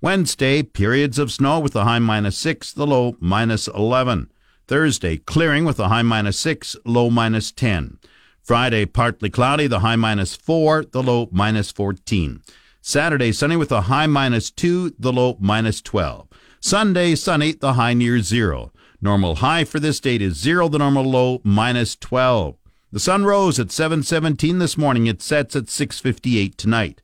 Wednesday, 0.00 0.62
periods 0.62 1.18
of 1.18 1.30
snow 1.30 1.60
with 1.60 1.74
the 1.74 1.84
high 1.84 1.98
minus 1.98 2.38
6, 2.38 2.72
the 2.72 2.86
low 2.86 3.16
minus 3.20 3.68
11. 3.68 4.30
Thursday, 4.68 5.16
clearing 5.16 5.64
with 5.64 5.78
the 5.78 5.88
high 5.88 6.02
minus 6.02 6.38
6, 6.40 6.76
low 6.84 7.08
minus 7.08 7.50
10. 7.50 7.98
Friday, 8.42 8.84
partly 8.84 9.30
cloudy, 9.30 9.66
the 9.66 9.80
high 9.80 9.96
minus 9.96 10.36
4, 10.36 10.84
the 10.92 11.02
low 11.02 11.28
minus 11.32 11.72
14. 11.72 12.42
Saturday, 12.82 13.32
sunny 13.32 13.56
with 13.56 13.72
a 13.72 13.82
high 13.82 14.06
minus 14.06 14.50
2, 14.50 14.94
the 14.98 15.12
low 15.12 15.38
minus 15.40 15.80
12. 15.80 16.28
Sunday, 16.60 17.14
sunny, 17.14 17.52
the 17.52 17.72
high 17.72 17.94
near 17.94 18.20
zero. 18.20 18.70
Normal 19.00 19.36
high 19.36 19.64
for 19.64 19.80
this 19.80 20.00
date 20.00 20.20
is 20.20 20.36
zero, 20.36 20.68
the 20.68 20.78
normal 20.78 21.04
low 21.04 21.40
minus 21.44 21.96
12. 21.96 22.56
The 22.92 23.00
sun 23.00 23.24
rose 23.24 23.58
at 23.58 23.68
7:17 23.68 24.58
this 24.58 24.76
morning. 24.76 25.06
It 25.06 25.22
sets 25.22 25.56
at 25.56 25.70
6:58 25.70 26.56
tonight. 26.56 27.00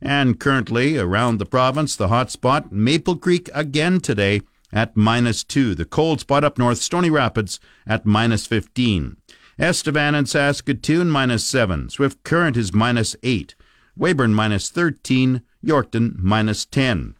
And 0.00 0.40
currently 0.40 0.98
around 0.98 1.38
the 1.38 1.46
province, 1.46 1.96
the 1.96 2.08
hot 2.08 2.30
spot 2.30 2.72
Maple 2.72 3.16
Creek 3.16 3.50
again 3.54 4.00
today 4.00 4.42
at 4.74 4.96
minus 4.96 5.44
2. 5.44 5.74
The 5.74 5.86
cold 5.86 6.20
spot 6.20 6.44
up 6.44 6.58
north 6.58 6.78
Stony 6.78 7.08
Rapids 7.08 7.60
at 7.86 8.04
minus 8.04 8.46
15. 8.46 9.16
Estevan 9.58 10.14
and 10.14 10.28
Saskatoon 10.28 11.08
minus 11.08 11.44
7. 11.44 11.88
Swift 11.88 12.24
Current 12.24 12.56
is 12.56 12.74
minus 12.74 13.14
8. 13.22 13.54
Weyburn 13.96 14.34
minus 14.34 14.68
13. 14.68 15.40
Yorkton 15.64 16.16
minus 16.18 16.66
10. 16.66 17.14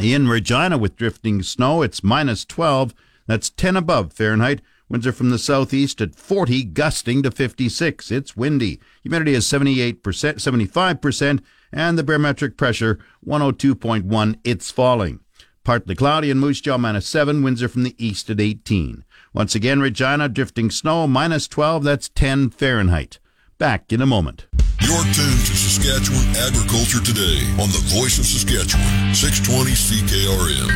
In 0.00 0.28
Regina 0.28 0.76
with 0.76 0.96
drifting 0.96 1.42
snow, 1.42 1.82
it's 1.82 2.04
minus 2.04 2.44
12. 2.44 2.94
That's 3.26 3.50
10 3.50 3.76
above 3.76 4.12
Fahrenheit. 4.12 4.60
Winds 4.88 5.06
are 5.06 5.12
from 5.12 5.30
the 5.30 5.38
southeast 5.38 6.00
at 6.00 6.14
40, 6.14 6.64
gusting 6.64 7.22
to 7.22 7.30
56. 7.30 8.10
It's 8.10 8.36
windy. 8.36 8.80
Humidity 9.02 9.34
is 9.34 9.44
78%, 9.44 10.00
75%, 10.00 11.40
and 11.72 11.98
the 11.98 12.02
barometric 12.02 12.56
pressure 12.56 12.98
102.1. 13.26 14.38
It's 14.44 14.70
falling. 14.70 15.20
Partly 15.68 15.94
cloudy 15.94 16.30
in 16.30 16.38
Moose 16.38 16.62
Jaw, 16.62 16.78
minus 16.78 17.06
7. 17.06 17.42
Winds 17.42 17.62
are 17.62 17.68
from 17.68 17.82
the 17.82 17.94
east 18.02 18.30
at 18.30 18.40
18. 18.40 19.04
Once 19.34 19.54
again, 19.54 19.80
Regina, 19.80 20.26
drifting 20.26 20.70
snow, 20.70 21.06
minus 21.06 21.46
12. 21.46 21.84
That's 21.84 22.08
10 22.08 22.48
Fahrenheit. 22.48 23.18
Back 23.58 23.92
in 23.92 24.00
a 24.00 24.06
moment. 24.06 24.46
You're 24.80 25.02
tuned 25.02 25.12
to 25.44 25.54
Saskatchewan 25.54 26.24
Agriculture 26.36 27.04
Today 27.04 27.44
on 27.60 27.68
the 27.68 27.84
Voice 27.94 28.18
of 28.18 28.24
Saskatchewan, 28.24 29.14
620 29.14 29.72
CKRM. 29.72 30.68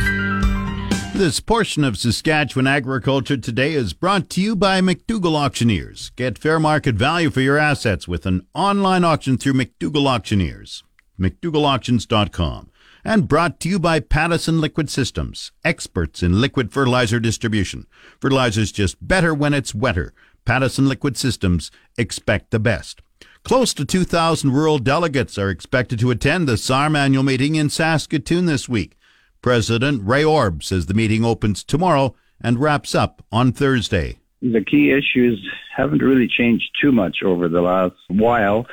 This 1.15 1.39
portion 1.39 1.83
of 1.83 1.97
Saskatchewan 1.97 2.67
Agriculture 2.67 3.37
Today 3.37 3.73
is 3.73 3.93
brought 3.93 4.29
to 4.29 4.41
you 4.41 4.55
by 4.55 4.79
McDougall 4.79 5.33
Auctioneers. 5.35 6.11
Get 6.11 6.37
fair 6.37 6.59
market 6.59 6.93
value 6.93 7.31
for 7.31 7.41
your 7.41 7.57
assets 7.57 8.07
with 8.07 8.27
an 8.27 8.45
online 8.53 9.03
auction 9.03 9.39
through 9.39 9.53
McDougall 9.53 10.05
Auctioneers. 10.05 10.83
McDougallAuctions.com. 11.19 12.69
And 13.05 13.27
brought 13.27 13.59
to 13.59 13.69
you 13.69 13.79
by 13.79 13.99
Pattison 13.99 14.61
Liquid 14.61 14.89
Systems, 14.89 15.51
experts 15.65 16.23
in 16.23 16.39
liquid 16.39 16.71
fertilizer 16.71 17.19
distribution. 17.19 17.85
Fertilizer's 18.21 18.71
just 18.71 19.05
better 19.05 19.33
when 19.33 19.53
it's 19.53 19.75
wetter. 19.75 20.13
Pattison 20.45 20.87
Liquid 20.87 21.17
Systems 21.17 21.69
expect 21.97 22.51
the 22.51 22.59
best. 22.59 23.01
Close 23.43 23.73
to 23.73 23.83
2,000 23.83 24.51
rural 24.51 24.79
delegates 24.79 25.37
are 25.37 25.49
expected 25.49 25.99
to 25.99 26.11
attend 26.11 26.47
the 26.47 26.55
SARM 26.55 26.95
annual 26.95 27.23
meeting 27.23 27.55
in 27.55 27.69
Saskatoon 27.69 28.45
this 28.45 28.69
week. 28.69 28.95
President 29.41 30.01
Ray 30.05 30.23
Orb 30.23 30.63
says 30.63 30.85
the 30.85 30.93
meeting 30.93 31.25
opens 31.25 31.65
tomorrow 31.65 32.15
and 32.39 32.59
wraps 32.59 32.95
up 32.95 33.25
on 33.33 33.51
Thursday. 33.51 34.19
The 34.51 34.63
key 34.63 34.91
issues 34.91 35.39
haven't 35.75 36.03
really 36.03 36.27
changed 36.27 36.69
too 36.81 36.91
much 36.91 37.23
over 37.23 37.47
the 37.47 37.61
last 37.61 37.95
while. 38.09 38.67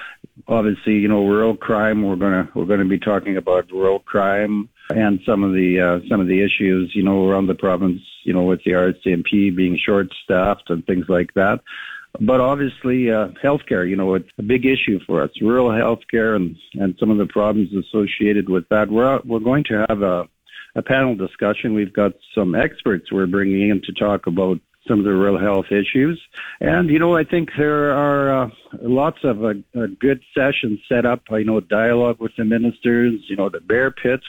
Obviously, 0.48 0.94
you 0.94 1.08
know, 1.08 1.24
rural 1.24 1.56
crime. 1.56 2.02
We're 2.02 2.16
gonna 2.16 2.50
we're 2.54 2.64
gonna 2.64 2.84
be 2.84 2.98
talking 2.98 3.36
about 3.36 3.70
rural 3.70 4.00
crime 4.00 4.68
and 4.90 5.20
some 5.24 5.44
of 5.44 5.52
the 5.52 5.80
uh, 5.80 6.08
some 6.08 6.20
of 6.20 6.26
the 6.26 6.42
issues, 6.42 6.92
you 6.94 7.04
know, 7.04 7.28
around 7.28 7.46
the 7.46 7.54
province. 7.54 8.02
You 8.24 8.34
know, 8.34 8.42
with 8.42 8.60
the 8.64 8.72
RCMP 8.72 9.56
being 9.56 9.78
short-staffed 9.82 10.68
and 10.68 10.84
things 10.84 11.06
like 11.08 11.32
that. 11.34 11.60
But 12.18 12.40
obviously, 12.40 13.10
uh, 13.10 13.28
healthcare, 13.42 13.88
you 13.88 13.96
know, 13.96 14.14
it's 14.14 14.28
a 14.38 14.42
big 14.42 14.66
issue 14.66 14.98
for 15.06 15.22
us. 15.22 15.30
Rural 15.40 15.68
healthcare 15.70 16.34
and, 16.34 16.56
and 16.74 16.96
some 16.98 17.10
of 17.10 17.18
the 17.18 17.26
problems 17.26 17.70
associated 17.72 18.48
with 18.48 18.68
that. 18.68 18.90
We're, 18.90 19.20
we're 19.24 19.38
going 19.38 19.64
to 19.64 19.86
have 19.88 20.02
a, 20.02 20.28
a 20.74 20.82
panel 20.82 21.14
discussion. 21.14 21.72
We've 21.72 21.92
got 21.92 22.12
some 22.34 22.54
experts 22.54 23.12
we're 23.12 23.26
bringing 23.26 23.70
in 23.70 23.80
to 23.82 23.92
talk 23.92 24.26
about 24.26 24.58
some 24.90 24.98
of 24.98 25.04
the 25.04 25.12
real 25.12 25.38
health 25.38 25.66
issues. 25.70 26.20
And, 26.60 26.90
you 26.90 26.98
know, 26.98 27.16
I 27.16 27.22
think 27.22 27.50
there 27.56 27.92
are 27.92 28.44
uh, 28.44 28.50
lots 28.82 29.18
of 29.22 29.44
uh, 29.44 29.54
uh, 29.76 29.86
good 30.00 30.20
sessions 30.36 30.80
set 30.88 31.06
up. 31.06 31.22
I 31.30 31.44
know 31.44 31.60
dialogue 31.60 32.16
with 32.18 32.32
the 32.36 32.44
ministers, 32.44 33.20
you 33.28 33.36
know, 33.36 33.48
the 33.48 33.60
bear 33.60 33.92
pit. 33.92 34.20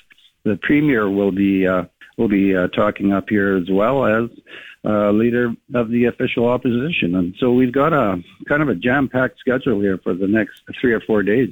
The 0.44 0.60
premier 0.62 1.10
will 1.10 1.32
be 1.32 1.68
uh, 1.68 1.84
will 2.18 2.28
be 2.28 2.56
uh, 2.56 2.68
talking 2.68 3.12
up 3.12 3.30
here 3.30 3.58
as 3.58 3.70
well 3.72 4.06
as 4.06 4.30
uh, 4.86 5.12
leader 5.12 5.52
of 5.74 5.90
the 5.90 6.06
official 6.06 6.48
opposition. 6.48 7.16
And 7.16 7.36
so 7.40 7.52
we've 7.54 7.74
got 7.74 7.94
a 7.94 8.22
kind 8.48 8.62
of 8.62 8.70
a 8.70 8.76
jam 8.76 9.10
packed 9.10 9.40
schedule 9.40 9.82
here 9.82 9.98
for 10.04 10.14
the 10.14 10.28
next 10.28 10.62
three 10.80 10.94
or 10.94 11.02
four 11.02 11.24
days. 11.24 11.50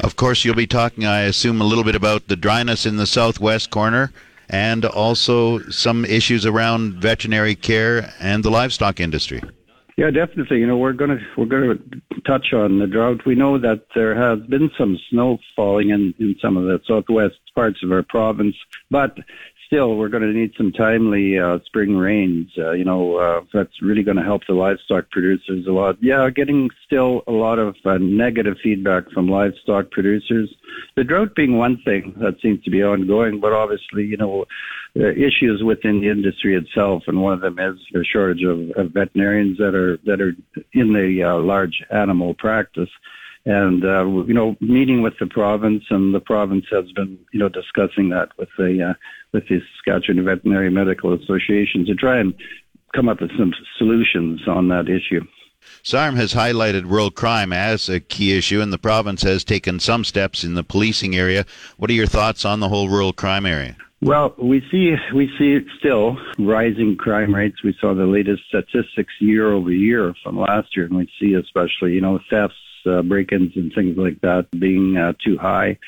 Of 0.00 0.16
course, 0.16 0.44
you'll 0.44 0.54
be 0.54 0.66
talking, 0.66 1.04
I 1.06 1.20
assume, 1.22 1.60
a 1.60 1.64
little 1.64 1.84
bit 1.84 1.94
about 1.94 2.28
the 2.28 2.36
dryness 2.36 2.84
in 2.86 2.96
the 2.96 3.06
southwest 3.06 3.70
corner 3.70 4.12
and 4.48 4.84
also 4.84 5.60
some 5.70 6.04
issues 6.04 6.46
around 6.46 6.94
veterinary 6.94 7.54
care 7.54 8.12
and 8.20 8.44
the 8.44 8.50
livestock 8.50 9.00
industry. 9.00 9.42
Yeah, 9.96 10.10
definitely. 10.10 10.58
You 10.58 10.66
know, 10.66 10.76
we're 10.76 10.92
going 10.92 11.10
to 11.10 11.24
we're 11.38 11.46
going 11.46 11.78
to 11.78 12.20
touch 12.26 12.52
on 12.52 12.78
the 12.78 12.86
drought. 12.86 13.24
We 13.24 13.34
know 13.34 13.56
that 13.56 13.86
there 13.94 14.14
has 14.14 14.46
been 14.46 14.70
some 14.76 14.98
snow 15.08 15.38
falling 15.54 15.88
in 15.88 16.14
in 16.18 16.36
some 16.40 16.58
of 16.58 16.64
the 16.64 16.80
southwest 16.86 17.36
parts 17.54 17.82
of 17.82 17.90
our 17.90 18.02
province, 18.02 18.56
but 18.90 19.16
still, 19.66 19.96
we're 19.96 20.08
going 20.08 20.22
to 20.22 20.32
need 20.32 20.52
some 20.56 20.72
timely 20.72 21.38
uh, 21.38 21.58
spring 21.66 21.96
rains. 21.96 22.50
Uh, 22.56 22.72
you 22.72 22.84
know, 22.84 23.16
uh, 23.16 23.40
that's 23.52 23.82
really 23.82 24.02
going 24.02 24.16
to 24.16 24.22
help 24.22 24.42
the 24.46 24.54
livestock 24.54 25.10
producers 25.10 25.66
a 25.66 25.72
lot. 25.72 25.96
Yeah, 26.00 26.28
getting 26.30 26.70
still 26.86 27.22
a 27.26 27.32
lot 27.32 27.58
of 27.58 27.74
uh, 27.84 27.98
negative 27.98 28.56
feedback 28.62 29.10
from 29.10 29.28
livestock 29.28 29.90
producers. 29.90 30.54
The 30.96 31.04
drought 31.04 31.34
being 31.34 31.58
one 31.58 31.80
thing 31.84 32.14
that 32.18 32.36
seems 32.42 32.62
to 32.64 32.70
be 32.70 32.82
ongoing, 32.82 33.40
but 33.40 33.52
obviously, 33.52 34.04
you 34.04 34.16
know, 34.16 34.44
issues 34.94 35.62
within 35.62 36.00
the 36.00 36.10
industry 36.10 36.56
itself, 36.56 37.02
and 37.06 37.20
one 37.20 37.34
of 37.34 37.40
them 37.40 37.58
is 37.58 37.78
the 37.92 38.04
shortage 38.04 38.42
of, 38.44 38.70
of 38.76 38.92
veterinarians 38.92 39.58
that 39.58 39.74
are 39.74 39.98
that 40.06 40.20
are 40.20 40.32
in 40.72 40.92
the 40.92 41.22
uh, 41.22 41.38
large 41.38 41.82
animal 41.90 42.34
practice 42.34 42.88
and 43.46 43.84
uh, 43.84 44.04
you 44.26 44.34
know, 44.34 44.56
meeting 44.60 45.02
with 45.02 45.14
the 45.20 45.26
province, 45.26 45.84
and 45.90 46.12
the 46.12 46.20
province 46.20 46.66
has 46.70 46.90
been 46.92 47.18
you 47.32 47.38
know 47.38 47.48
discussing 47.48 48.10
that 48.10 48.36
with 48.36 48.48
the 48.58 48.90
uh, 48.90 48.94
with 49.32 49.48
the 49.48 49.60
Saskatchewan 49.76 50.24
Veterinary 50.24 50.70
Medical 50.70 51.14
Association 51.14 51.86
to 51.86 51.94
try 51.94 52.18
and 52.18 52.34
come 52.94 53.08
up 53.08 53.20
with 53.20 53.30
some 53.38 53.54
solutions 53.78 54.46
on 54.48 54.68
that 54.68 54.88
issue. 54.88 55.24
SARM 55.82 56.16
has 56.16 56.34
highlighted 56.34 56.84
rural 56.84 57.10
crime 57.10 57.52
as 57.52 57.88
a 57.88 58.00
key 58.00 58.36
issue, 58.36 58.60
and 58.60 58.72
the 58.72 58.78
province 58.78 59.22
has 59.22 59.44
taken 59.44 59.78
some 59.78 60.04
steps 60.04 60.42
in 60.44 60.54
the 60.54 60.64
policing 60.64 61.16
area. 61.16 61.44
What 61.76 61.90
are 61.90 61.94
your 61.94 62.06
thoughts 62.06 62.44
on 62.44 62.60
the 62.60 62.68
whole 62.68 62.88
rural 62.88 63.12
crime 63.12 63.46
area? 63.46 63.76
Well, 64.02 64.34
we 64.38 64.60
see 64.70 64.94
we 65.14 65.30
see 65.38 65.60
still 65.78 66.18
rising 66.38 66.96
crime 66.96 67.34
rates. 67.34 67.62
We 67.62 67.76
saw 67.80 67.94
the 67.94 68.06
latest 68.06 68.42
statistics 68.48 69.14
year 69.20 69.52
over 69.52 69.70
year 69.70 70.14
from 70.22 70.38
last 70.38 70.76
year, 70.76 70.86
and 70.86 70.96
we 70.96 71.08
see 71.20 71.34
especially 71.34 71.92
you 71.92 72.00
know 72.00 72.18
thefts 72.28 72.56
uh, 72.86 73.02
break-ins 73.02 73.56
and 73.56 73.72
things 73.74 73.96
like 73.96 74.20
that 74.20 74.48
being 74.58 74.96
uh, 74.96 75.12
too 75.24 75.38
high. 75.38 75.78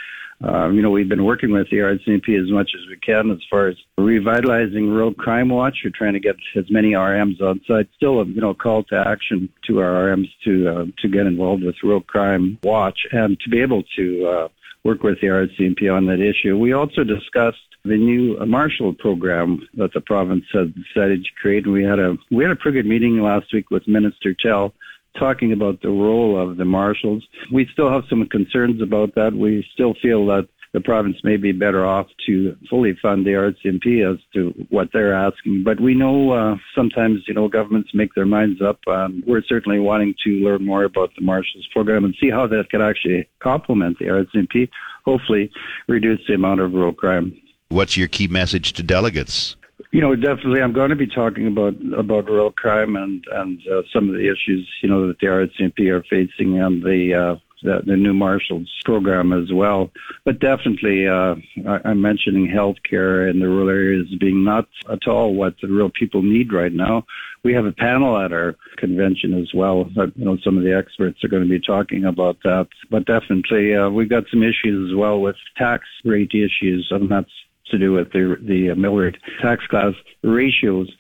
Uh, 0.43 0.69
you 0.69 0.83
know, 0.83 0.91
we've 0.91 1.09
been 1.09 1.25
working 1.25 1.51
with 1.51 1.69
the 1.69 1.79
RCMP 1.79 2.41
as 2.41 2.51
much 2.51 2.71
as 2.75 2.89
we 2.89 2.97
can 2.99 3.31
as 3.33 3.41
far 3.51 3.67
as 3.67 3.77
revitalizing 3.97 4.89
Rural 4.89 5.13
Crime 5.13 5.49
Watch. 5.49 5.79
We're 5.83 5.91
trying 5.91 6.13
to 6.13 6.21
get 6.21 6.37
as 6.55 6.71
many 6.71 6.93
RMs 6.93 7.41
on 7.41 7.61
site. 7.67 7.89
Still, 7.97 8.21
a 8.21 8.25
you 8.25 8.41
know, 8.41 8.55
call 8.55 8.85
to 8.85 9.05
action 9.05 9.49
to 9.67 9.81
our 9.81 10.09
RMs 10.09 10.29
to 10.45 10.69
uh, 10.69 10.85
to 10.99 11.09
get 11.09 11.27
involved 11.27 11.65
with 11.65 11.75
Rural 11.83 12.03
Crime 12.03 12.57
Watch 12.63 13.01
and 13.11 13.39
to 13.41 13.51
be 13.51 13.61
able 13.61 13.83
to 13.97 14.27
uh, 14.27 14.49
work 14.85 15.03
with 15.03 15.21
the 15.21 15.27
RCMP 15.27 15.93
on 15.93 16.07
that 16.07 16.21
issue. 16.21 16.57
We 16.57 16.73
also 16.73 17.03
discussed 17.03 17.59
the 17.85 17.97
new 17.97 18.39
Marshal 18.47 18.93
program 18.93 19.67
that 19.75 19.93
the 19.93 20.01
province 20.01 20.45
has 20.53 20.69
decided 20.69 21.25
to 21.25 21.31
create. 21.41 21.65
And 21.65 21.73
we 21.73 21.83
had 21.83 21.99
a 21.99 22.17
we 22.31 22.45
had 22.45 22.53
a 22.53 22.57
pretty 22.57 22.79
good 22.79 22.89
meeting 22.89 23.21
last 23.21 23.53
week 23.53 23.71
with 23.73 23.89
Minister 23.89 24.35
Tell 24.35 24.73
talking 25.19 25.53
about 25.53 25.83
the 25.83 25.91
role 25.91 26.39
of 26.41 26.57
the 26.57 26.65
marshals. 26.65 27.27
We 27.53 27.69
still 27.73 27.91
have 27.91 28.05
some 28.09 28.27
concerns 28.29 28.81
about 28.83 29.15
that. 29.15 29.35
We 29.35 29.67
still 29.73 29.95
feel 30.01 30.27
that 30.27 30.49
the 30.73 30.81
province 30.81 31.17
may 31.25 31.37
be 31.37 31.53
better 31.53 31.85
off 31.85 32.07
to 32.27 32.57
fully 32.69 32.95
fund 33.01 33.27
the 33.27 33.31
RCMP 33.31 34.11
as 34.11 34.19
to 34.35 34.51
what 34.69 34.91
they're 34.93 35.15
asking. 35.15 35.65
But 35.65 35.81
we 35.81 35.95
know 35.95 36.33
uh, 36.33 36.57
sometimes, 36.75 37.23
you 37.27 37.35
know, 37.35 37.49
governments 37.49 37.91
make 37.95 38.15
their 38.15 38.27
minds 38.27 38.61
up. 38.61 38.79
Um, 38.87 39.23
we're 39.27 39.43
certainly 39.43 39.79
wanting 39.79 40.15
to 40.25 40.31
learn 40.45 40.65
more 40.65 40.85
about 40.85 41.11
the 41.17 41.25
Marshals 41.25 41.67
program 41.73 42.05
and 42.05 42.15
see 42.21 42.31
how 42.31 42.47
that 42.49 42.71
could 42.71 42.83
actually 42.83 43.29
complement 43.41 43.99
the 43.99 44.07
RCMP, 44.07 44.69
hopefully 45.05 45.51
reduce 45.87 46.21
the 46.27 46.35
amount 46.35 46.61
of 46.61 46.73
rural 46.73 46.93
crime. 46.93 47.35
What's 47.71 47.97
your 47.97 48.09
key 48.09 48.29
message 48.29 48.73
to 48.75 48.83
delegates? 48.83 49.57
You 49.91 50.01
know, 50.01 50.15
definitely, 50.17 50.61
I'm 50.61 50.73
going 50.73 50.91
to 50.91 50.97
be 50.97 51.07
talking 51.07 51.47
about 51.47 51.75
about 51.97 52.27
rural 52.27 52.53
crime 52.53 52.97
and 52.97 53.25
and 53.33 53.61
uh, 53.69 53.83
some 53.93 54.09
of 54.09 54.15
the 54.15 54.31
issues 54.31 54.69
you 54.83 54.89
know 54.89 55.07
that 55.07 55.19
the 55.21 55.27
RCMP 55.27 55.89
are 55.91 56.03
facing 56.03 56.61
and 56.61 56.83
the 56.83 57.15
uh, 57.15 57.37
the, 57.63 57.81
the 57.87 57.97
new 57.97 58.13
Marshals 58.13 58.71
program 58.85 59.33
as 59.33 59.53
well. 59.53 59.91
But 60.25 60.41
definitely, 60.41 61.07
uh, 61.07 61.37
I, 61.67 61.81
I'm 61.85 62.01
mentioning 62.01 62.49
healthcare 62.49 63.31
in 63.31 63.41
the 63.41 63.49
rural 63.49 63.69
areas 63.69 64.07
being 64.21 64.45
not 64.45 64.69
at 64.91 65.07
all 65.07 65.35
what 65.35 65.55
the 65.61 65.69
real 65.69 65.91
people 65.91 66.23
need 66.23 66.53
right 66.53 66.73
now. 66.73 67.05
We 67.45 67.55
have 67.55 67.67
a 67.67 67.73
panel 67.73 68.19
at 68.19 68.33
our 68.33 68.57
convention 68.77 69.33
as 69.41 69.53
well. 69.55 69.85
That, 69.97 70.13
you 70.17 70.25
know, 70.25 70.39
some 70.45 70.59
of 70.59 70.65
the 70.65 70.77
experts 70.77 71.23
are 71.23 71.29
going 71.29 71.45
to 71.45 71.49
be 71.49 71.61
talking 71.61 72.05
about 72.05 72.39
that. 72.43 72.69
But 72.91 73.07
definitely, 73.07 73.75
uh, 73.75 73.91
we've 73.91 74.11
got 74.11 74.25
some 74.31 74.43
issues 74.43 74.91
as 74.91 74.97
well 74.97 75.21
with 75.21 75.37
tax 75.57 75.85
rate 76.05 76.33
issues, 76.35 76.89
and 76.91 77.09
that's 77.09 77.31
to 77.71 77.79
do 77.79 77.93
with 77.93 78.13
the 78.13 78.37
the 78.41 78.71
uh, 78.71 79.43
tax 79.43 79.67
class 79.67 79.95
ratios 80.23 80.91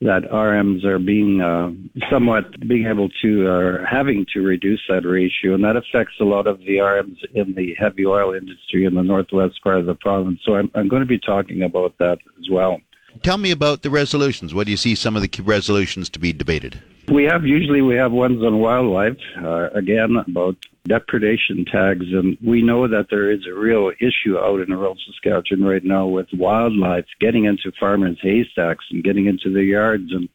that 0.00 0.22
RMs 0.30 0.84
are 0.84 0.98
being 0.98 1.40
uh, 1.40 1.70
somewhat 2.10 2.44
being 2.68 2.86
able 2.86 3.08
to 3.22 3.46
or 3.46 3.82
uh, 3.82 3.86
having 3.88 4.26
to 4.34 4.40
reduce 4.40 4.80
that 4.88 5.04
ratio, 5.04 5.54
and 5.54 5.64
that 5.64 5.76
affects 5.76 6.14
a 6.20 6.24
lot 6.24 6.46
of 6.46 6.58
the 6.60 6.76
RMs 6.76 7.16
in 7.34 7.54
the 7.54 7.74
heavy 7.74 8.06
oil 8.06 8.34
industry 8.34 8.84
in 8.84 8.94
the 8.94 9.02
northwest 9.02 9.62
part 9.62 9.78
of 9.78 9.86
the 9.86 9.94
province. 9.94 10.40
So 10.44 10.54
I'm, 10.56 10.70
I'm 10.74 10.88
going 10.88 11.00
to 11.00 11.06
be 11.06 11.18
talking 11.18 11.62
about 11.62 11.96
that 11.98 12.18
as 12.38 12.50
well. 12.50 12.80
Tell 13.22 13.38
me 13.38 13.50
about 13.50 13.82
the 13.82 13.90
resolutions. 13.90 14.52
What 14.52 14.66
do 14.66 14.70
you 14.70 14.76
see 14.76 14.94
some 14.94 15.16
of 15.16 15.22
the 15.22 15.42
resolutions 15.42 16.10
to 16.10 16.18
be 16.18 16.32
debated? 16.32 16.82
We 17.08 17.24
have 17.24 17.44
usually 17.44 17.82
we 17.82 17.94
have 17.96 18.12
ones 18.12 18.42
on 18.42 18.58
wildlife. 18.58 19.18
Uh, 19.40 19.70
again, 19.70 20.16
about 20.26 20.56
depredation 20.86 21.64
tags, 21.64 22.06
and 22.12 22.36
we 22.44 22.62
know 22.62 22.88
that 22.88 23.06
there 23.10 23.30
is 23.30 23.46
a 23.46 23.54
real 23.54 23.92
issue 24.00 24.38
out 24.38 24.60
in 24.60 24.70
rural 24.70 24.96
Saskatchewan 25.06 25.64
right 25.64 25.84
now 25.84 26.06
with 26.06 26.26
wildlife 26.32 27.06
getting 27.20 27.44
into 27.44 27.72
farmers' 27.78 28.18
haystacks 28.20 28.84
and 28.90 29.04
getting 29.04 29.26
into 29.26 29.52
their 29.52 29.62
yards 29.62 30.12
and 30.12 30.28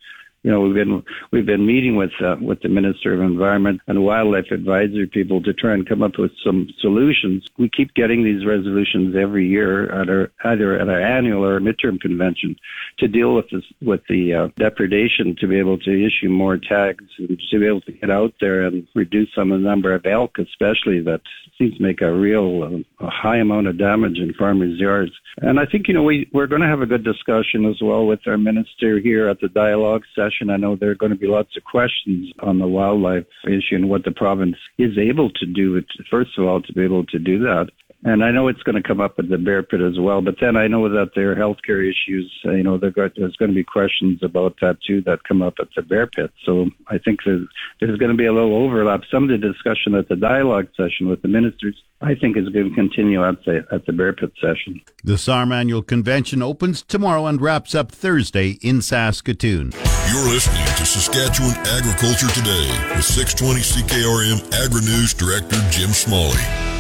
you 0.44 0.50
know, 0.50 0.62
we've 0.62 0.74
been 0.74 1.04
we've 1.32 1.46
been 1.46 1.68
meeting 1.68 1.96
with 1.96 2.12
uh, 2.20 2.36
with 2.42 2.62
the 2.62 2.70
Minister 2.70 3.14
of 3.14 3.22
Environment 3.22 3.80
and 3.86 4.04
Wildlife 4.04 4.50
Advisory 4.50 5.06
people 5.06 5.42
to 5.44 5.54
try 5.54 5.74
and 5.74 5.88
come 5.88 6.02
up 6.02 6.18
with 6.18 6.32
some 6.44 6.68
solutions. 6.80 7.48
We 7.60 7.70
keep 7.70 7.94
getting 7.94 8.24
these 8.24 8.44
resolutions 8.44 9.16
every 9.16 9.48
year 9.48 9.92
at 9.92 10.10
our 10.10 10.32
either 10.44 10.80
at 10.80 10.90
our 10.90 11.00
annual 11.00 11.46
or 11.46 11.60
midterm 11.60 12.00
convention 12.00 12.56
to 12.98 13.08
deal 13.08 13.36
with 13.36 13.52
this 13.52 13.64
with 13.84 14.02
the 14.10 14.34
uh, 14.34 14.48
depredation, 14.58 15.36
to 15.42 15.48
be 15.48 15.60
able 15.60 15.78
to 15.78 16.08
issue 16.08 16.30
more 16.30 16.58
tags 16.58 17.06
and 17.20 17.40
to 17.52 17.60
be 17.60 17.68
able 17.68 17.82
to 17.82 17.92
get 17.92 18.10
out 18.10 18.34
there 18.42 18.64
and 18.64 18.88
reduce 18.96 19.30
some 19.36 19.52
of 19.52 19.62
the 19.62 19.68
number 19.68 19.94
of 19.94 20.08
elk, 20.08 20.40
especially 20.40 21.02
that 21.02 21.22
seems 21.60 21.78
to 21.78 21.84
make 21.84 22.02
a 22.02 22.12
real 22.12 22.64
uh, 22.64 23.06
a 23.06 23.10
high 23.12 23.38
amount 23.38 23.68
of 23.68 23.78
damage 23.78 24.18
in 24.18 24.34
farmers' 24.34 24.80
yards. 24.80 25.12
And 25.38 25.60
I 25.60 25.68
think 25.68 25.88
you 25.88 25.94
know 25.94 26.04
we 26.04 26.28
we're 26.34 26.48
going 26.48 26.62
to 26.62 26.68
have 26.68 26.82
a 26.82 26.88
good 26.88 27.04
discussion 27.04 27.66
as 27.66 27.80
well 27.80 28.08
with 28.08 28.22
our 28.26 28.40
minister 28.40 28.98
here 28.98 29.30
at 29.30 29.40
the 29.40 29.48
dialogue 29.48 30.02
session 30.16 30.31
session. 30.32 30.50
I 30.50 30.58
know 30.58 30.76
there 30.76 30.90
are 30.92 30.96
going 30.96 31.12
to 31.12 31.18
be 31.18 31.28
lots 31.28 31.56
of 31.58 31.64
questions 31.64 32.32
on 32.40 32.60
the 32.60 32.68
wildlife 32.68 33.26
issue 33.46 33.76
and 33.76 33.90
what 33.90 34.04
the 34.04 34.12
province 34.12 34.58
is 34.78 34.98
able 34.98 35.30
to 35.32 35.46
do, 35.46 35.82
first 36.10 36.32
of 36.38 36.46
all, 36.46 36.62
to 36.62 36.74
be 36.74 36.84
able 36.84 37.06
to 37.06 37.20
do 37.20 37.40
that. 37.40 37.68
And 38.04 38.24
I 38.24 38.32
know 38.32 38.48
it's 38.48 38.64
going 38.64 38.82
to 38.82 38.88
come 38.88 39.00
up 39.00 39.20
at 39.20 39.30
the 39.30 39.38
bear 39.38 39.62
pit 39.62 39.80
as 39.80 40.00
well. 40.00 40.22
But 40.22 40.36
then 40.42 40.58
I 40.58 40.68
know 40.68 40.90
that 40.90 41.12
there 41.16 41.32
are 41.32 41.36
healthcare 41.36 41.88
issues. 41.88 42.32
Uh, 42.44 42.52
you 42.52 42.64
know, 42.64 42.78
got, 42.78 43.12
there's 43.16 43.36
going 43.36 43.52
to 43.52 43.56
be 43.56 43.64
questions 43.64 44.24
about 44.24 44.56
that 44.62 44.78
too 44.86 45.02
that 45.02 45.24
come 45.24 45.42
up 45.42 45.56
at 45.60 45.68
the 45.76 45.84
bear 45.84 46.08
pit. 46.08 46.32
So 46.46 46.66
I 46.88 46.98
think 46.98 47.20
there's, 47.26 47.48
there's 47.80 48.00
going 48.00 48.12
to 48.12 48.18
be 48.18 48.26
a 48.26 48.34
little 48.34 48.56
overlap. 48.56 49.02
Some 49.12 49.24
of 49.24 49.30
the 49.30 49.38
discussion 49.38 49.94
at 49.94 50.10
the 50.10 50.16
dialogue 50.16 50.68
session 50.76 51.10
with 51.10 51.22
the 51.22 51.28
ministers, 51.28 51.76
I 52.02 52.16
think, 52.16 52.38
is 52.38 52.50
going 52.50 52.70
to 52.70 52.76
continue 52.76 53.24
at 53.24 53.44
the 53.46 53.66
at 53.72 53.86
the 53.86 53.94
bear 53.94 54.14
pit 54.14 54.32
session. 54.42 54.82
The 55.04 55.18
SARM 55.18 55.52
annual 55.52 55.84
convention 55.84 56.42
opens 56.42 56.82
tomorrow 56.82 57.28
and 57.28 57.40
wraps 57.40 57.76
up 57.76 57.92
Thursday 57.92 58.58
in 58.62 58.82
Saskatoon. 58.82 59.74
You're 60.10 60.28
listening 60.28 60.66
to 60.66 60.86
Saskatchewan 60.86 61.56
Agriculture 61.68 62.30
Today 62.30 62.68
with 62.96 63.06
620 63.06 63.62
CKRM 63.62 64.66
Agri 64.66 64.82
News 64.82 65.14
Director 65.14 65.58
Jim 65.70 65.92
Smalley. 65.92 66.71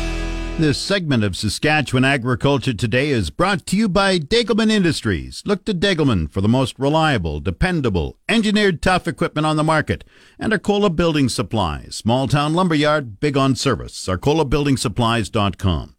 This 0.59 0.77
segment 0.77 1.23
of 1.23 1.35
Saskatchewan 1.35 2.05
Agriculture 2.05 2.73
Today 2.73 3.09
is 3.09 3.31
brought 3.31 3.65
to 3.65 3.75
you 3.75 3.89
by 3.89 4.19
Degelman 4.19 4.69
Industries. 4.69 5.41
Look 5.43 5.65
to 5.65 5.73
Degelman 5.73 6.31
for 6.31 6.41
the 6.41 6.47
most 6.47 6.77
reliable, 6.77 7.39
dependable, 7.39 8.19
engineered 8.29 8.79
tough 8.79 9.07
equipment 9.07 9.47
on 9.47 9.55
the 9.55 9.63
market. 9.63 10.03
And 10.37 10.53
Arcola 10.53 10.91
Building 10.91 11.29
Supplies, 11.29 11.95
small 11.95 12.27
town 12.27 12.53
lumberyard, 12.53 13.19
big 13.19 13.35
on 13.35 13.55
service. 13.55 14.05
ArcolaBuildingSupplies.com. 14.07 15.95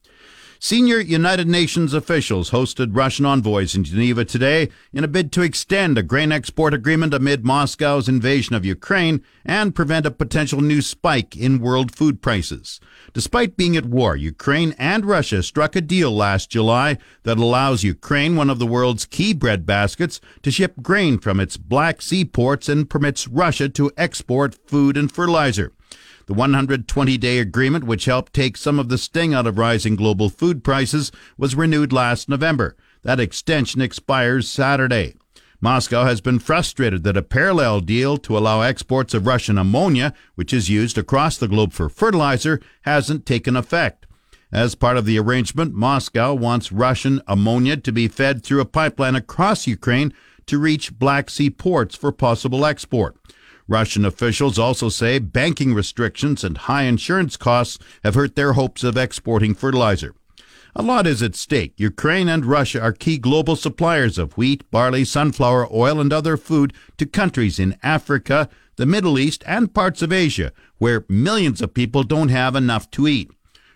Senior 0.64 1.01
United 1.01 1.48
Nations 1.48 1.92
officials 1.92 2.53
hosted 2.53 2.94
Russian 2.94 3.27
envoys 3.27 3.75
in 3.75 3.83
Geneva 3.83 4.25
today 4.25 4.68
in 4.92 5.03
a 5.03 5.09
bid 5.09 5.33
to 5.33 5.42
extend 5.42 5.98
a 5.98 6.05
grain 6.05 6.31
export 6.31 6.72
agreement 6.72 7.12
amid 7.12 7.44
Moscow's 7.44 8.09
invasion 8.09 8.55
of 8.55 8.64
Ukraine 8.64 9.25
and 9.44 9.75
prevent 9.75 10.07
a 10.07 10.12
potential 10.12 10.61
new 10.61 10.81
spike 10.81 11.37
in 11.37 11.59
world 11.59 11.92
food 11.92 12.22
prices. 12.22 12.79
Despite 13.12 13.57
being 13.57 13.77
at 13.77 13.87
war, 13.87 14.14
Ukraine 14.14 14.77
and 14.79 15.05
Russia 15.05 15.42
struck 15.42 15.75
a 15.75 15.81
deal 15.81 16.12
last 16.12 16.48
July 16.48 16.96
that 17.25 17.38
allows 17.38 17.83
Ukraine, 17.83 18.37
one 18.37 18.48
of 18.48 18.61
the 18.61 18.64
world's 18.64 19.05
key 19.05 19.35
bread 19.35 19.66
baskets, 19.66 20.20
to 20.42 20.53
ship 20.53 20.75
grain 20.81 21.18
from 21.18 21.40
its 21.40 21.57
Black 21.57 22.01
Sea 22.01 22.25
ports 22.25 22.68
and 22.68 22.88
permits 22.88 23.27
Russia 23.27 23.68
to 23.70 23.90
export 23.96 24.55
food 24.68 24.96
and 24.96 25.11
fertilizer. 25.11 25.72
The 26.26 26.35
120 26.35 27.18
day 27.18 27.38
agreement, 27.38 27.85
which 27.85 28.04
helped 28.04 28.32
take 28.32 28.56
some 28.56 28.78
of 28.78 28.88
the 28.88 28.98
sting 28.98 29.35
out 29.35 29.46
of 29.46 29.58
rising 29.58 29.96
global 29.96 30.28
food 30.28 30.62
prices, 30.62 31.11
was 31.37 31.54
renewed 31.54 31.92
last 31.92 32.28
November. 32.28 32.76
That 33.02 33.18
extension 33.18 33.80
expires 33.80 34.48
Saturday. 34.48 35.14
Moscow 35.61 36.04
has 36.04 36.20
been 36.20 36.38
frustrated 36.38 37.04
that 37.04 37.16
a 37.16 37.22
parallel 37.22 37.80
deal 37.80 38.16
to 38.18 38.37
allow 38.37 38.62
exports 38.62 39.14
of 39.14 39.26
Russian 39.26 39.58
ammonia, 39.58 40.12
which 40.35 40.52
is 40.52 40.68
used 40.68 40.98
across 40.98 41.37
the 41.37 41.48
globe 41.48 41.72
for 41.72 41.88
fertilizer, 41.88 42.61
hasn't 42.82 43.26
taken 43.26 43.56
effect. 43.56 44.06
As 44.52 44.74
part 44.74 44.96
of 44.96 45.06
the 45.06 45.18
arrangement, 45.18 45.72
Moscow 45.72 46.35
wants 46.35 46.72
Russian 46.72 47.20
ammonia 47.26 47.76
to 47.78 47.92
be 47.92 48.06
fed 48.06 48.44
through 48.44 48.61
a 48.61 48.64
pipeline 48.66 49.14
across 49.14 49.66
Ukraine 49.66 50.12
to 50.46 50.58
reach 50.58 50.98
Black 50.98 51.30
Sea 51.30 51.48
ports 51.48 51.96
for 51.96 52.12
possible 52.12 52.66
export. 52.66 53.16
Russian 53.72 54.04
officials 54.04 54.58
also 54.58 54.90
say 54.90 55.18
banking 55.18 55.72
restrictions 55.72 56.44
and 56.44 56.58
high 56.58 56.82
insurance 56.82 57.38
costs 57.38 57.78
have 58.04 58.14
hurt 58.14 58.37
their 58.37 58.52
hopes 58.52 58.85
of 58.85 58.98
exporting 58.98 59.54
fertilizer. 59.54 60.14
A 60.76 60.82
lot 60.82 61.06
is 61.06 61.22
at 61.22 61.35
stake. 61.35 61.72
Ukraine 61.78 62.28
and 62.28 62.44
Russia 62.44 62.82
are 62.82 62.92
key 62.92 63.16
global 63.16 63.56
suppliers 63.56 64.18
of 64.18 64.37
wheat, 64.37 64.70
barley, 64.70 65.06
sunflower 65.06 65.74
oil, 65.74 66.00
and 66.00 66.12
other 66.12 66.37
food 66.37 66.74
to 66.98 67.06
countries 67.06 67.58
in 67.58 67.78
Africa, 67.82 68.50
the 68.76 68.85
Middle 68.85 69.18
East, 69.18 69.42
and 69.46 69.72
parts 69.72 70.02
of 70.02 70.12
Asia, 70.12 70.52
where 70.76 71.06
millions 71.08 71.62
of 71.62 71.72
people 71.72 72.02
don't 72.02 72.28
have 72.28 72.54
enough 72.54 72.90
to 72.90 73.08
eat. 73.08 73.30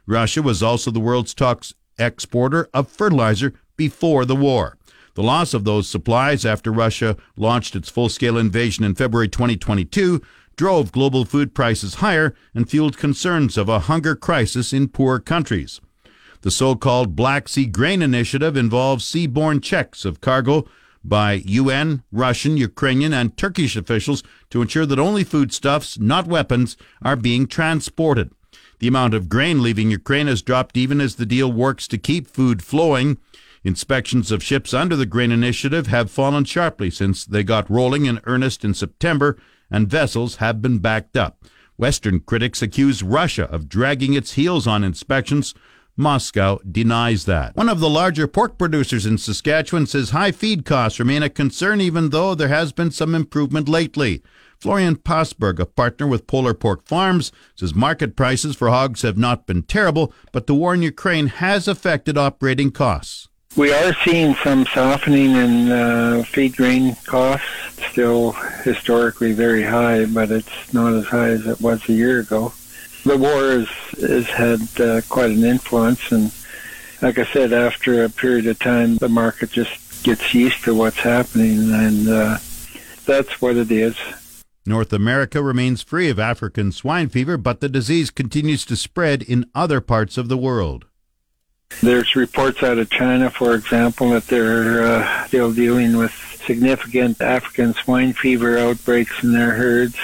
Russia 0.07 0.43
was 0.43 0.63
also 0.63 0.91
the 0.91 1.01
world's 1.01 1.33
top 1.33 1.65
exporter 1.99 2.69
of 2.75 2.91
fertilizer 2.91 3.55
before 3.79 4.27
the 4.27 4.37
war. 4.37 4.77
The 5.17 5.23
loss 5.23 5.55
of 5.55 5.65
those 5.65 5.89
supplies 5.89 6.45
after 6.45 6.71
Russia 6.71 7.17
launched 7.39 7.75
its 7.75 7.89
full 7.89 8.11
scale 8.11 8.37
invasion 8.37 8.85
in 8.85 8.95
February 8.95 9.29
2022 9.29 10.21
drove 10.57 10.93
global 10.93 11.25
food 11.25 11.55
prices 11.55 11.97
higher 11.97 12.35
and 12.55 12.69
fueled 12.69 12.99
concerns 12.99 13.57
of 13.57 13.67
a 13.67 13.81
hunger 13.81 14.15
crisis 14.15 14.75
in 14.75 14.89
poor 14.89 15.19
countries. 15.19 15.81
The 16.43 16.51
so 16.51 16.75
called 16.75 17.17
Black 17.17 17.49
Sea 17.49 17.65
Grain 17.65 18.03
Initiative 18.03 18.59
involves 18.59 19.11
seaborne 19.11 19.63
checks 19.63 20.05
of 20.05 20.21
cargo 20.21 20.69
by 21.03 21.35
UN, 21.47 22.03
Russian, 22.13 22.59
Ukrainian, 22.59 23.15
and 23.15 23.35
Turkish 23.39 23.75
officials 23.75 24.23
to 24.51 24.61
ensure 24.61 24.85
that 24.85 24.99
only 24.99 25.25
foodstuffs, 25.25 25.99
not 25.99 26.27
weapons, 26.27 26.77
are 27.01 27.17
being 27.17 27.47
transported. 27.47 28.33
The 28.81 28.89
amount 28.89 29.15
of 29.15 29.31
grain 29.31 29.63
leaving 29.63 29.91
Ukraine 29.91 30.27
has 30.27 30.43
dropped 30.43 30.77
even 30.77 31.01
as 31.01 31.15
the 31.15 31.25
deal 31.25 31.51
works 31.51 31.89
to 31.89 31.97
keep 31.97 32.27
food 32.27 32.63
flowing. 32.63 33.17
Inspections 33.67 34.31
of 34.31 34.45
ships 34.45 34.73
under 34.73 34.95
the 34.95 35.07
grain 35.07 35.33
initiative 35.33 35.89
have 35.89 36.09
fallen 36.09 36.45
sharply 36.45 36.89
since 36.89 37.25
they 37.25 37.43
got 37.43 37.69
rolling 37.69 38.07
in 38.07 38.21
earnest 38.23 38.65
in 38.65 38.75
September, 38.75 39.37
and 39.69 39.91
vessels 39.91 40.37
have 40.37 40.63
been 40.63 40.79
backed 40.79 41.17
up. 41.17 41.43
Western 41.77 42.21
critics 42.21 42.63
accuse 42.63 43.03
Russia 43.03 43.51
of 43.51 43.69
dragging 43.69 44.15
its 44.15 44.35
heels 44.35 44.69
on 44.69 44.85
inspections. 44.85 45.53
Moscow 45.97 46.61
denies 46.71 47.25
that. 47.25 47.57
One 47.57 47.69
of 47.69 47.81
the 47.81 47.91
larger 47.91 48.29
pork 48.29 48.57
producers 48.57 49.05
in 49.05 49.19
Saskatchewan 49.19 49.89
says 49.89 50.11
high 50.11 50.31
feed 50.31 50.65
costs 50.65 51.01
remain 51.01 51.25
a 51.25 51.29
concern 51.29 51.81
even 51.81 52.11
though 52.11 52.37
there 52.37 52.47
has 52.47 52.73
been 52.73 52.93
some 52.93 53.17
improvement 53.17 53.69
lately. 53.69 54.23
Florian 54.61 54.95
Possberg, 54.95 55.59
a 55.59 55.67
partner 55.67 56.07
with 56.07 56.29
Polar 56.29 56.55
Pork 56.55 56.87
Farms, 56.87 57.33
says 57.57 57.75
market 57.75 58.15
prices 58.15 58.55
for 58.55 58.69
hogs 58.69 59.03
have 59.03 59.19
not 59.19 59.45
been 59.45 59.65
terrible, 59.65 60.13
but 60.31 60.47
the 60.47 60.55
war 60.55 60.73
in 60.73 60.83
Ukraine 60.83 61.27
has 61.27 61.67
affected 61.67 62.17
operating 62.17 62.71
costs. 62.71 63.29
We 63.57 63.73
are 63.73 63.95
seeing 64.05 64.35
some 64.45 64.67
softening 64.67 65.35
in 65.35 65.73
uh, 65.73 66.25
feed 66.25 66.57
grain 66.57 66.95
costs, 67.07 67.49
still 67.91 68.33
historically 68.33 69.33
very 69.33 69.63
high, 69.63 70.05
but 70.05 70.31
it's 70.31 70.75
not 70.75 70.93
as 70.93 71.07
high 71.07 71.31
as 71.31 71.47
it 71.47 71.63
was 71.63 71.89
a 71.89 71.95
year 71.95 72.21
ago. 72.21 72.53
The 73.07 73.17
war 73.17 73.53
has, 73.53 73.69
has 73.99 74.27
had 74.27 74.81
uh, 74.81 75.01
quite 75.09 75.31
an 75.31 75.43
influence, 75.43 76.13
and 76.13 76.31
like 77.01 77.19
I 77.19 77.25
said, 77.25 77.55
after 77.55 78.05
a 78.05 78.11
period 78.11 78.47
of 78.47 78.59
time, 78.59 78.99
the 78.99 79.09
market 79.09 79.53
just 79.53 80.05
gets 80.05 80.35
used 80.35 80.63
to 80.65 80.75
what's 80.75 80.99
happening, 80.99 81.73
and 81.73 82.09
uh, 82.11 82.39
that's 83.07 83.41
what 83.41 83.57
it 83.57 83.71
is. 83.71 83.97
North 84.67 84.93
America 84.93 85.43
remains 85.43 85.81
free 85.81 86.11
of 86.11 86.19
African 86.19 86.73
swine 86.73 87.09
fever, 87.09 87.39
but 87.39 87.61
the 87.61 87.71
disease 87.71 88.11
continues 88.11 88.67
to 88.67 88.77
spread 88.77 89.23
in 89.23 89.47
other 89.55 89.81
parts 89.81 90.19
of 90.19 90.29
the 90.29 90.37
world. 90.37 90.85
There's 91.83 92.17
reports 92.17 92.63
out 92.63 92.79
of 92.79 92.89
China, 92.91 93.31
for 93.31 93.55
example, 93.55 94.11
that 94.11 94.27
they're 94.29 94.83
uh, 94.83 95.27
still 95.27 95.53
dealing 95.53 95.97
with 95.97 96.13
significant 96.47 97.21
African 97.21 97.75
swine 97.75 98.13
fever 98.13 98.57
outbreaks 98.57 99.23
in 99.23 99.33
their 99.33 99.53
herds. 99.53 99.97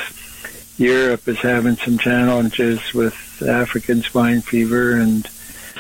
Europe 0.77 1.27
is 1.29 1.39
having 1.39 1.77
some 1.77 1.99
challenges 1.99 2.93
with 2.93 3.43
African 3.43 4.03
swine 4.03 4.43
fever, 4.43 4.97
and 4.97 5.27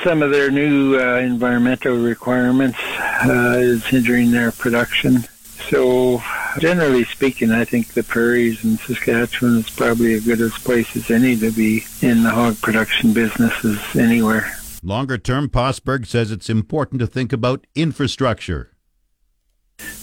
some 0.02 0.22
of 0.22 0.30
their 0.30 0.50
new 0.50 0.98
uh, 0.98 1.18
environmental 1.18 1.96
requirements 1.96 2.78
uh, 2.80 3.56
is 3.58 3.84
hindering 3.84 4.30
their 4.30 4.50
production. 4.52 5.24
So, 5.68 6.22
generally 6.58 7.04
speaking, 7.04 7.50
I 7.50 7.64
think 7.64 7.88
the 7.88 8.02
prairies 8.02 8.64
in 8.64 8.78
Saskatchewan 8.78 9.58
is 9.58 9.70
probably 9.70 10.14
as 10.14 10.24
good 10.24 10.40
a 10.40 10.48
place 10.50 10.96
as 10.96 11.10
any 11.10 11.36
to 11.36 11.50
be 11.50 11.84
in 12.00 12.22
the 12.22 12.30
hog 12.30 12.60
production 12.60 13.12
business 13.12 13.64
as 13.64 13.96
anywhere. 13.96 14.56
Longer 14.84 15.16
term, 15.16 15.48
Possberg 15.48 16.06
says 16.06 16.32
it's 16.32 16.50
important 16.50 16.98
to 16.98 17.06
think 17.06 17.32
about 17.32 17.68
infrastructure. 17.76 18.72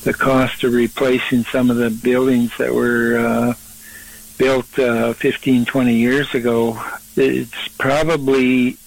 The 0.04 0.14
cost 0.14 0.64
of 0.64 0.72
replacing 0.72 1.44
some 1.44 1.70
of 1.70 1.76
the 1.76 1.90
buildings 1.90 2.56
that 2.58 2.74
were 2.74 3.18
uh, 3.18 3.54
built 4.38 4.80
uh, 4.80 5.12
15, 5.12 5.66
20 5.66 5.94
years 5.94 6.34
ago, 6.34 6.82
it's 7.18 7.68
probably 7.78 8.78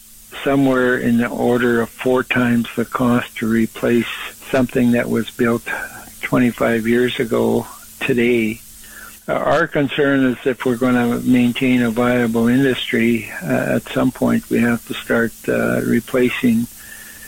somewhere 0.42 0.96
in 0.96 1.18
the 1.18 1.28
order 1.28 1.82
of 1.82 1.90
four 1.90 2.22
times 2.22 2.68
the 2.74 2.86
cost 2.86 3.36
to 3.36 3.46
replace 3.46 4.08
something 4.50 4.92
that 4.92 5.10
was 5.10 5.30
built 5.30 5.68
25 6.22 6.86
years 6.86 7.20
ago 7.20 7.66
today. 8.00 8.61
Uh, 9.28 9.34
our 9.34 9.68
concern 9.68 10.24
is 10.24 10.36
if 10.44 10.64
we're 10.64 10.76
going 10.76 10.94
to 10.94 11.20
maintain 11.26 11.82
a 11.82 11.90
viable 11.90 12.48
industry, 12.48 13.30
uh, 13.42 13.76
at 13.76 13.82
some 13.84 14.10
point 14.10 14.50
we 14.50 14.58
have 14.58 14.84
to 14.86 14.94
start 14.94 15.32
uh, 15.48 15.80
replacing 15.82 16.66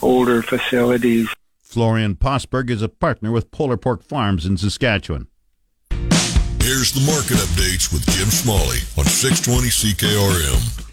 older 0.02 0.42
facilities. 0.42 1.28
Florian 1.60 2.16
Possberg 2.16 2.70
is 2.70 2.82
a 2.82 2.88
partner 2.88 3.30
with 3.30 3.50
Polar 3.50 3.76
Pork 3.76 4.02
Farms 4.02 4.44
in 4.44 4.56
Saskatchewan. 4.56 5.28
Here's 6.60 6.92
the 6.92 7.04
market 7.06 7.36
updates 7.36 7.92
with 7.92 8.06
Jim 8.10 8.28
Smalley 8.28 8.78
on 8.96 9.04
620 9.04 9.68
CKRM. 9.68 10.84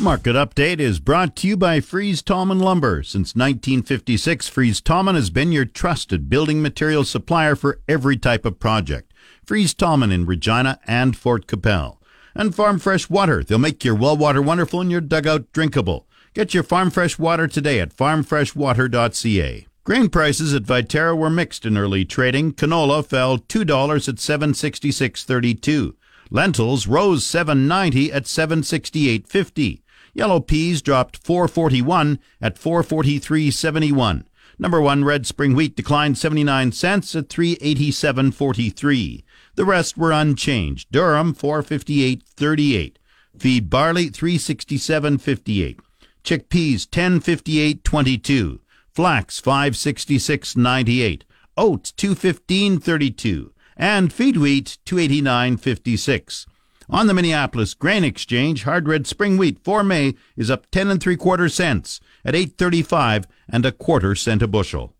Market 0.00 0.34
update 0.34 0.80
is 0.80 0.98
brought 0.98 1.36
to 1.36 1.46
you 1.46 1.58
by 1.58 1.80
Fries 1.80 2.22
Tallman 2.22 2.58
Lumber. 2.58 3.02
Since 3.02 3.34
1956, 3.34 4.48
Fries 4.48 4.80
Tallman 4.80 5.14
has 5.14 5.28
been 5.28 5.52
your 5.52 5.66
trusted 5.66 6.30
building 6.30 6.62
material 6.62 7.04
supplier 7.04 7.54
for 7.54 7.80
every 7.86 8.16
type 8.16 8.46
of 8.46 8.58
project. 8.58 9.09
Fries 9.50 9.74
Tallman 9.74 10.12
in 10.12 10.26
Regina 10.26 10.78
and 10.86 11.16
Fort 11.16 11.48
Qu'Appelle. 11.48 11.98
And 12.36 12.54
Farm 12.54 12.78
Fresh 12.78 13.10
Water. 13.10 13.42
They'll 13.42 13.58
make 13.58 13.84
your 13.84 13.96
well 13.96 14.16
water 14.16 14.40
wonderful 14.40 14.80
and 14.80 14.92
your 14.92 15.00
dugout 15.00 15.52
drinkable. 15.52 16.06
Get 16.34 16.54
your 16.54 16.62
Farm 16.62 16.88
Fresh 16.88 17.18
Water 17.18 17.48
today 17.48 17.80
at 17.80 17.92
farmfreshwater.ca. 17.92 19.66
Grain 19.82 20.08
prices 20.08 20.54
at 20.54 20.62
Viterra 20.62 21.16
were 21.16 21.30
mixed 21.30 21.66
in 21.66 21.76
early 21.76 22.04
trading. 22.04 22.52
Canola 22.52 23.04
fell 23.04 23.38
$2 23.38 24.08
at 24.08 24.14
766.32. 24.14 25.94
Lentils 26.30 26.86
rose 26.86 27.24
7.90 27.24 28.14
at 28.14 28.26
768.50. 28.26 29.82
Yellow 30.14 30.38
peas 30.38 30.80
dropped 30.80 31.26
441 31.26 32.20
at 32.40 32.54
443.71. 32.54 34.22
Number 34.60 34.80
1 34.80 35.04
red 35.04 35.26
spring 35.26 35.54
wheat 35.54 35.74
declined 35.74 36.18
79 36.18 36.70
cents 36.70 37.16
at 37.16 37.28
387.43. 37.28 39.24
The 39.60 39.66
rest 39.66 39.98
were 39.98 40.10
unchanged. 40.10 40.90
Durum 40.90 41.36
458.38. 41.36 42.94
Feed 43.38 43.68
barley 43.68 44.08
367.58. 44.08 45.78
Chickpeas 46.24 46.86
1058.22. 46.86 48.60
Flax 48.94 49.38
566.98. 49.38 51.24
Oats 51.58 51.92
215.32 51.92 53.50
and 53.76 54.10
feed 54.10 54.38
wheat 54.38 54.78
289.56. 54.86 56.46
On 56.88 57.06
the 57.06 57.12
Minneapolis 57.12 57.74
Grain 57.74 58.02
Exchange, 58.02 58.62
hard 58.62 58.88
red 58.88 59.06
spring 59.06 59.36
wheat 59.36 59.58
for 59.62 59.84
May 59.84 60.14
is 60.38 60.50
up 60.50 60.70
10 60.70 60.88
and 60.88 61.02
3 61.02 61.16
quarter 61.16 61.50
cents 61.50 62.00
at 62.24 62.32
8.35 62.32 63.26
and 63.46 63.66
a 63.66 63.72
quarter 63.72 64.14
cent 64.14 64.40
a 64.40 64.48
bushel. 64.48 64.94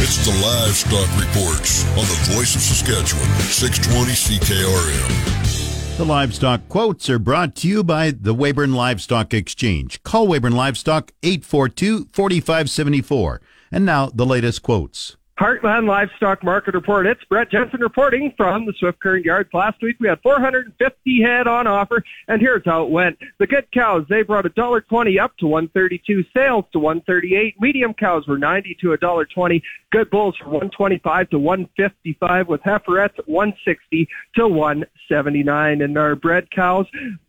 It's 0.00 0.24
the 0.24 0.30
livestock 0.40 1.10
reports 1.18 1.84
on 1.90 2.06
the 2.06 2.32
voice 2.32 2.54
of 2.54 2.60
Saskatchewan, 2.62 3.28
620 3.40 4.12
CKRM. 4.12 5.96
The 5.96 6.04
livestock 6.04 6.68
quotes 6.68 7.10
are 7.10 7.18
brought 7.18 7.56
to 7.56 7.68
you 7.68 7.82
by 7.82 8.12
the 8.12 8.32
Weyburn 8.32 8.74
Livestock 8.74 9.34
Exchange. 9.34 10.00
Call 10.04 10.28
Weyburn 10.28 10.54
Livestock 10.54 11.10
842 11.24 12.10
4574. 12.12 13.40
And 13.72 13.84
now 13.84 14.06
the 14.06 14.24
latest 14.24 14.62
quotes. 14.62 15.17
Heartland 15.38 15.86
Livestock 15.86 16.42
Market 16.42 16.74
Report. 16.74 17.06
It's 17.06 17.22
Brett 17.24 17.52
Jensen 17.52 17.80
reporting 17.80 18.34
from 18.36 18.66
the 18.66 18.72
Swift 18.76 18.98
Current 19.00 19.24
Yards. 19.24 19.48
Last 19.52 19.80
week 19.80 19.96
we 20.00 20.08
had 20.08 20.20
450 20.20 21.22
head 21.22 21.46
on 21.46 21.68
offer, 21.68 22.02
and 22.26 22.40
here's 22.40 22.64
how 22.64 22.82
it 22.82 22.90
went. 22.90 23.16
The 23.38 23.46
good 23.46 23.70
cows, 23.72 24.04
they 24.08 24.22
brought 24.22 24.46
a 24.46 24.50
dollar 24.50 24.80
twenty 24.80 25.16
up 25.16 25.36
to 25.38 25.46
132. 25.46 26.24
Sales 26.36 26.64
to 26.72 26.80
138. 26.80 27.54
Medium 27.60 27.94
cows 27.94 28.26
were 28.26 28.36
90 28.36 28.78
to 28.80 28.92
a 28.94 28.98
dollar 28.98 29.26
twenty. 29.26 29.62
Good 29.92 30.10
bulls 30.10 30.36
from 30.36 30.48
125 30.48 31.30
to 31.30 31.38
155, 31.38 32.48
with 32.48 32.60
heiferettes 32.62 33.18
at 33.20 33.28
160 33.28 34.08
to 34.34 34.48
179. 34.48 35.82
And 35.82 35.96
our 35.96 36.16
bred 36.16 36.50
cows, 36.50 36.86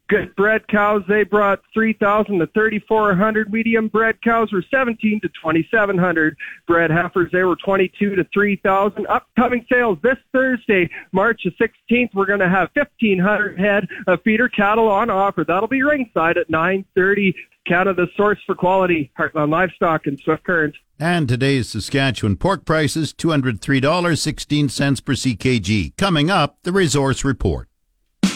good 0.09 0.35
bred 0.35 0.67
cows, 0.67 1.03
they 1.07 1.23
brought 1.23 1.61
3,000 1.73 2.39
to 2.39 2.47
3,400. 2.47 3.53
Medium 3.53 3.87
bred 3.87 4.21
cows 4.21 4.51
were 4.51 4.63
17 4.69 5.21
to 5.21 5.29
2,700. 5.29 6.35
Bred 6.67 6.91
heifers, 6.91 7.31
they 7.31 7.43
were 7.43 7.55
22 7.55 8.15
to 8.15 8.23
3,000. 8.33 9.07
Upcoming 9.07 9.65
sales 9.71 9.97
this 10.03 10.17
Thursday, 10.33 10.89
March 11.13 11.43
the 11.45 11.51
16th, 11.51 12.09
we're 12.13 12.25
going 12.25 12.39
to 12.39 12.49
have 12.49 12.69
1,500 12.73 13.57
head 13.57 13.87
of 14.07 14.21
feeder 14.23 14.49
cattle 14.49 14.89
on 14.89 15.09
offer. 15.09 15.45
That'll 15.47 15.69
be 15.69 15.83
ringside 15.83 16.37
at 16.37 16.49
930. 16.49 17.35
Canada's 17.65 18.09
source 18.17 18.39
for 18.45 18.55
quality, 18.55 19.11
Heartland 19.17 19.49
Livestock 19.49 20.07
and 20.07 20.19
Swift 20.19 20.43
Current. 20.43 20.75
And 20.99 21.29
today's 21.29 21.69
Saskatchewan 21.69 22.35
pork 22.35 22.65
prices, 22.65 23.13
$203.16 23.13 25.05
per 25.05 25.13
CKG. 25.13 25.95
Coming 25.97 26.29
up, 26.31 26.57
the 26.63 26.71
resource 26.71 27.23
report. 27.23 27.68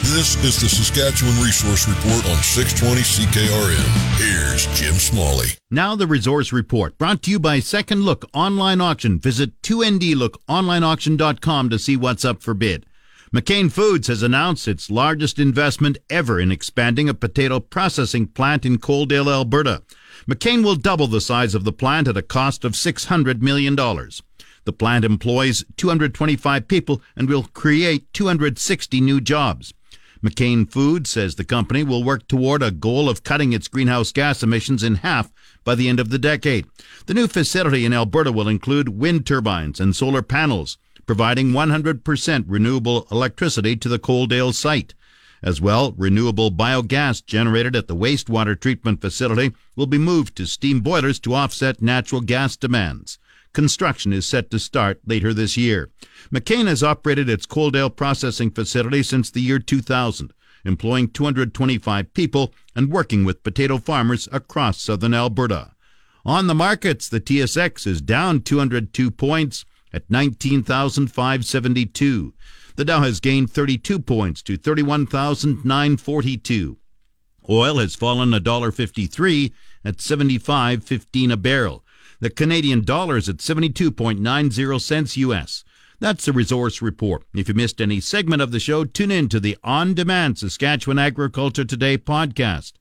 This 0.08 0.36
is 0.44 0.60
the 0.60 0.68
Saskatchewan 0.68 1.42
Resource 1.42 1.88
Report 1.88 2.26
on 2.28 2.36
620 2.44 3.02
CKRM. 3.02 3.88
Here's 4.18 4.68
Jim 4.78 4.96
Smalley. 4.96 5.48
Now 5.72 5.96
the 5.96 6.08
resource 6.08 6.52
report, 6.52 6.98
brought 6.98 7.22
to 7.24 7.32
you 7.32 7.40
by 7.40 7.62
Second 7.62 8.02
Look 8.02 8.26
Online 8.34 8.82
Auction. 8.82 9.18
Visit 9.18 9.62
2ndlookonlineauction.com 9.62 11.70
to 11.70 11.80
see 11.80 11.96
what's 11.96 12.26
up 12.26 12.44
for 12.44 12.54
bid. 12.54 12.86
McCain 13.34 13.72
Foods 13.72 14.08
has 14.08 14.22
announced 14.22 14.68
its 14.68 14.92
largest 14.92 15.40
investment 15.40 15.98
ever 16.10 16.38
in 16.38 16.52
expanding 16.52 17.08
a 17.08 17.14
potato 17.14 17.62
processing 17.62 18.28
plant 18.28 18.66
in 18.66 18.80
Coaldale, 18.80 19.32
Alberta. 19.32 19.84
McCain 20.30 20.66
will 20.66 20.76
double 20.76 21.08
the 21.08 21.22
size 21.22 21.56
of 21.56 21.64
the 21.64 21.72
plant 21.72 22.10
at 22.10 22.18
a 22.18 22.22
cost 22.22 22.66
of 22.66 22.74
$600 22.74 23.42
million. 23.42 23.78
The 23.78 24.74
plant 24.78 25.06
employs 25.06 25.64
225 25.78 26.68
people 26.68 27.02
and 27.16 27.30
will 27.30 27.44
create 27.54 28.12
260 28.14 29.00
new 29.00 29.22
jobs. 29.22 29.74
McCain 30.24 30.72
Foods 30.72 31.10
says 31.10 31.36
the 31.36 31.44
company 31.44 31.84
will 31.84 32.04
work 32.04 32.28
toward 32.30 32.64
a 32.64 32.72
goal 32.72 33.10
of 33.10 33.24
cutting 33.24 33.52
its 33.52 33.68
greenhouse 33.68 34.14
gas 34.14 34.42
emissions 34.42 34.82
in 34.82 34.96
half 34.96 35.34
by 35.66 35.76
the 35.76 35.90
end 35.90 36.00
of 36.00 36.10
the 36.10 36.18
decade. 36.18 36.66
The 37.08 37.14
new 37.14 37.28
facility 37.28 37.84
in 37.84 37.92
Alberta 37.92 38.32
will 38.32 38.48
include 38.48 38.88
wind 38.88 39.28
turbines 39.28 39.82
and 39.82 39.94
solar 39.94 40.22
panels, 40.22 40.78
providing 41.06 41.52
100% 41.52 42.46
renewable 42.48 43.06
electricity 43.12 43.76
to 43.76 43.90
the 43.90 44.00
Coaldale 44.00 44.54
site. 44.54 44.94
As 45.42 45.60
well, 45.60 45.92
renewable 45.98 46.52
biogas 46.52 47.26
generated 47.26 47.76
at 47.76 47.90
the 47.90 47.96
wastewater 47.96 48.58
treatment 48.58 49.02
facility 49.02 49.52
will 49.76 49.88
be 49.88 49.98
moved 49.98 50.38
to 50.38 50.46
steam 50.46 50.80
boilers 50.80 51.20
to 51.20 51.34
offset 51.34 51.82
natural 51.82 52.22
gas 52.22 52.56
demands. 52.56 53.20
Construction 53.54 54.12
is 54.12 54.26
set 54.26 54.50
to 54.50 54.58
start 54.58 55.00
later 55.06 55.32
this 55.34 55.56
year. 55.56 55.92
McCain 56.34 56.68
has 56.68 56.82
operated 56.82 57.30
its 57.30 57.46
Coaldale 57.46 57.96
processing 57.96 58.50
facility 58.50 59.04
since 59.04 59.30
the 59.30 59.42
year 59.42 59.60
2000, 59.60 60.34
employing 60.66 61.08
225 61.08 62.12
people 62.16 62.52
and 62.76 62.92
working 62.92 63.24
with 63.24 63.44
potato 63.44 63.78
farmers 63.78 64.28
across 64.32 64.82
southern 64.82 65.14
Alberta. 65.14 65.74
On 66.26 66.48
the 66.48 66.56
markets, 66.56 67.10
the 67.10 67.22
TSX 67.22 67.86
is 67.86 68.02
down 68.02 68.42
202 68.42 69.12
points 69.12 69.66
at 69.92 70.10
19,572. 70.10 72.34
The 72.76 72.86
Dow 72.86 73.02
has 73.02 73.20
gained 73.20 73.52
32 73.52 74.00
points 74.00 74.42
to 74.44 74.56
31,942. 74.58 76.78
Oil 77.50 77.78
has 77.78 77.94
fallen 77.94 78.32
$1.53 78.32 79.52
at 79.86 79.98
75.15 79.98 81.32
a 81.32 81.38
barrel. 81.38 81.83
The 82.24 82.30
Canadian 82.30 82.86
dollar 82.86 83.18
is 83.18 83.28
at 83.28 83.40
72.90 83.40 84.80
cents 84.82 85.18
US. 85.18 85.66
That's 86.00 86.24
the 86.24 86.32
resource 86.32 86.82
report. 86.82 87.26
If 87.34 87.50
you 87.50 87.54
missed 87.54 87.82
any 87.82 88.00
segment 88.00 88.42
of 88.42 88.54
the 88.54 88.62
show, 88.62 88.86
tune 88.86 89.12
in 89.12 89.28
to 89.28 89.42
the 89.42 89.58
on 89.62 89.94
demand 89.94 90.38
Saskatchewan 90.38 91.00
Agriculture 91.00 91.66
Today 91.66 91.98
podcast. 91.98 92.76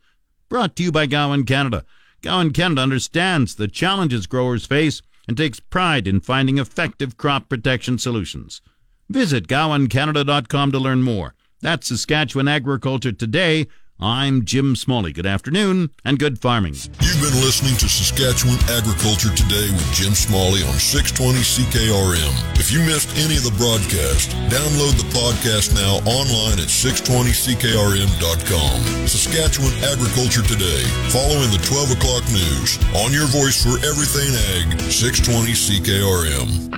Brought 0.48 0.76
to 0.76 0.84
you 0.84 0.92
by 0.92 1.06
Gowan 1.06 1.42
Canada. 1.44 1.84
Gowan 2.22 2.52
Canada 2.52 2.82
understands 2.82 3.56
the 3.56 3.66
challenges 3.66 4.28
growers 4.28 4.64
face 4.64 5.02
and 5.26 5.36
takes 5.36 5.58
pride 5.58 6.06
in 6.06 6.20
finding 6.20 6.58
effective 6.58 7.16
crop 7.16 7.48
protection 7.48 7.98
solutions. 7.98 8.60
Visit 9.08 9.48
gowancanada.com 9.48 10.70
to 10.70 10.78
learn 10.78 11.02
more. 11.02 11.34
That's 11.60 11.88
Saskatchewan 11.88 12.46
Agriculture 12.46 13.10
Today. 13.10 13.66
I'm 14.02 14.44
Jim 14.44 14.74
Smalley. 14.74 15.12
Good 15.12 15.26
afternoon 15.26 15.90
and 16.04 16.18
good 16.18 16.40
farming. 16.40 16.74
You've 16.74 17.22
been 17.22 17.38
listening 17.38 17.76
to 17.78 17.88
Saskatchewan 17.88 18.58
Agriculture 18.66 19.30
Today 19.30 19.70
with 19.70 19.86
Jim 19.94 20.18
Smalley 20.18 20.66
on 20.66 20.74
620 20.74 21.38
CKRM. 21.38 22.58
If 22.58 22.74
you 22.74 22.82
missed 22.82 23.14
any 23.14 23.38
of 23.38 23.46
the 23.46 23.54
broadcast, 23.54 24.34
download 24.50 24.98
the 24.98 25.06
podcast 25.14 25.78
now 25.78 26.02
online 26.02 26.58
at 26.58 26.66
620CKRM.com. 26.66 29.06
Saskatchewan 29.06 29.70
Agriculture 29.86 30.42
Today, 30.42 30.82
following 31.14 31.54
the 31.54 31.62
12 31.62 31.94
o'clock 31.94 32.26
news. 32.34 32.82
On 33.06 33.14
your 33.14 33.30
voice 33.30 33.62
for 33.62 33.78
everything 33.86 34.34
ag, 34.58 34.82
620 34.90 35.54
CKRM. 35.54 36.74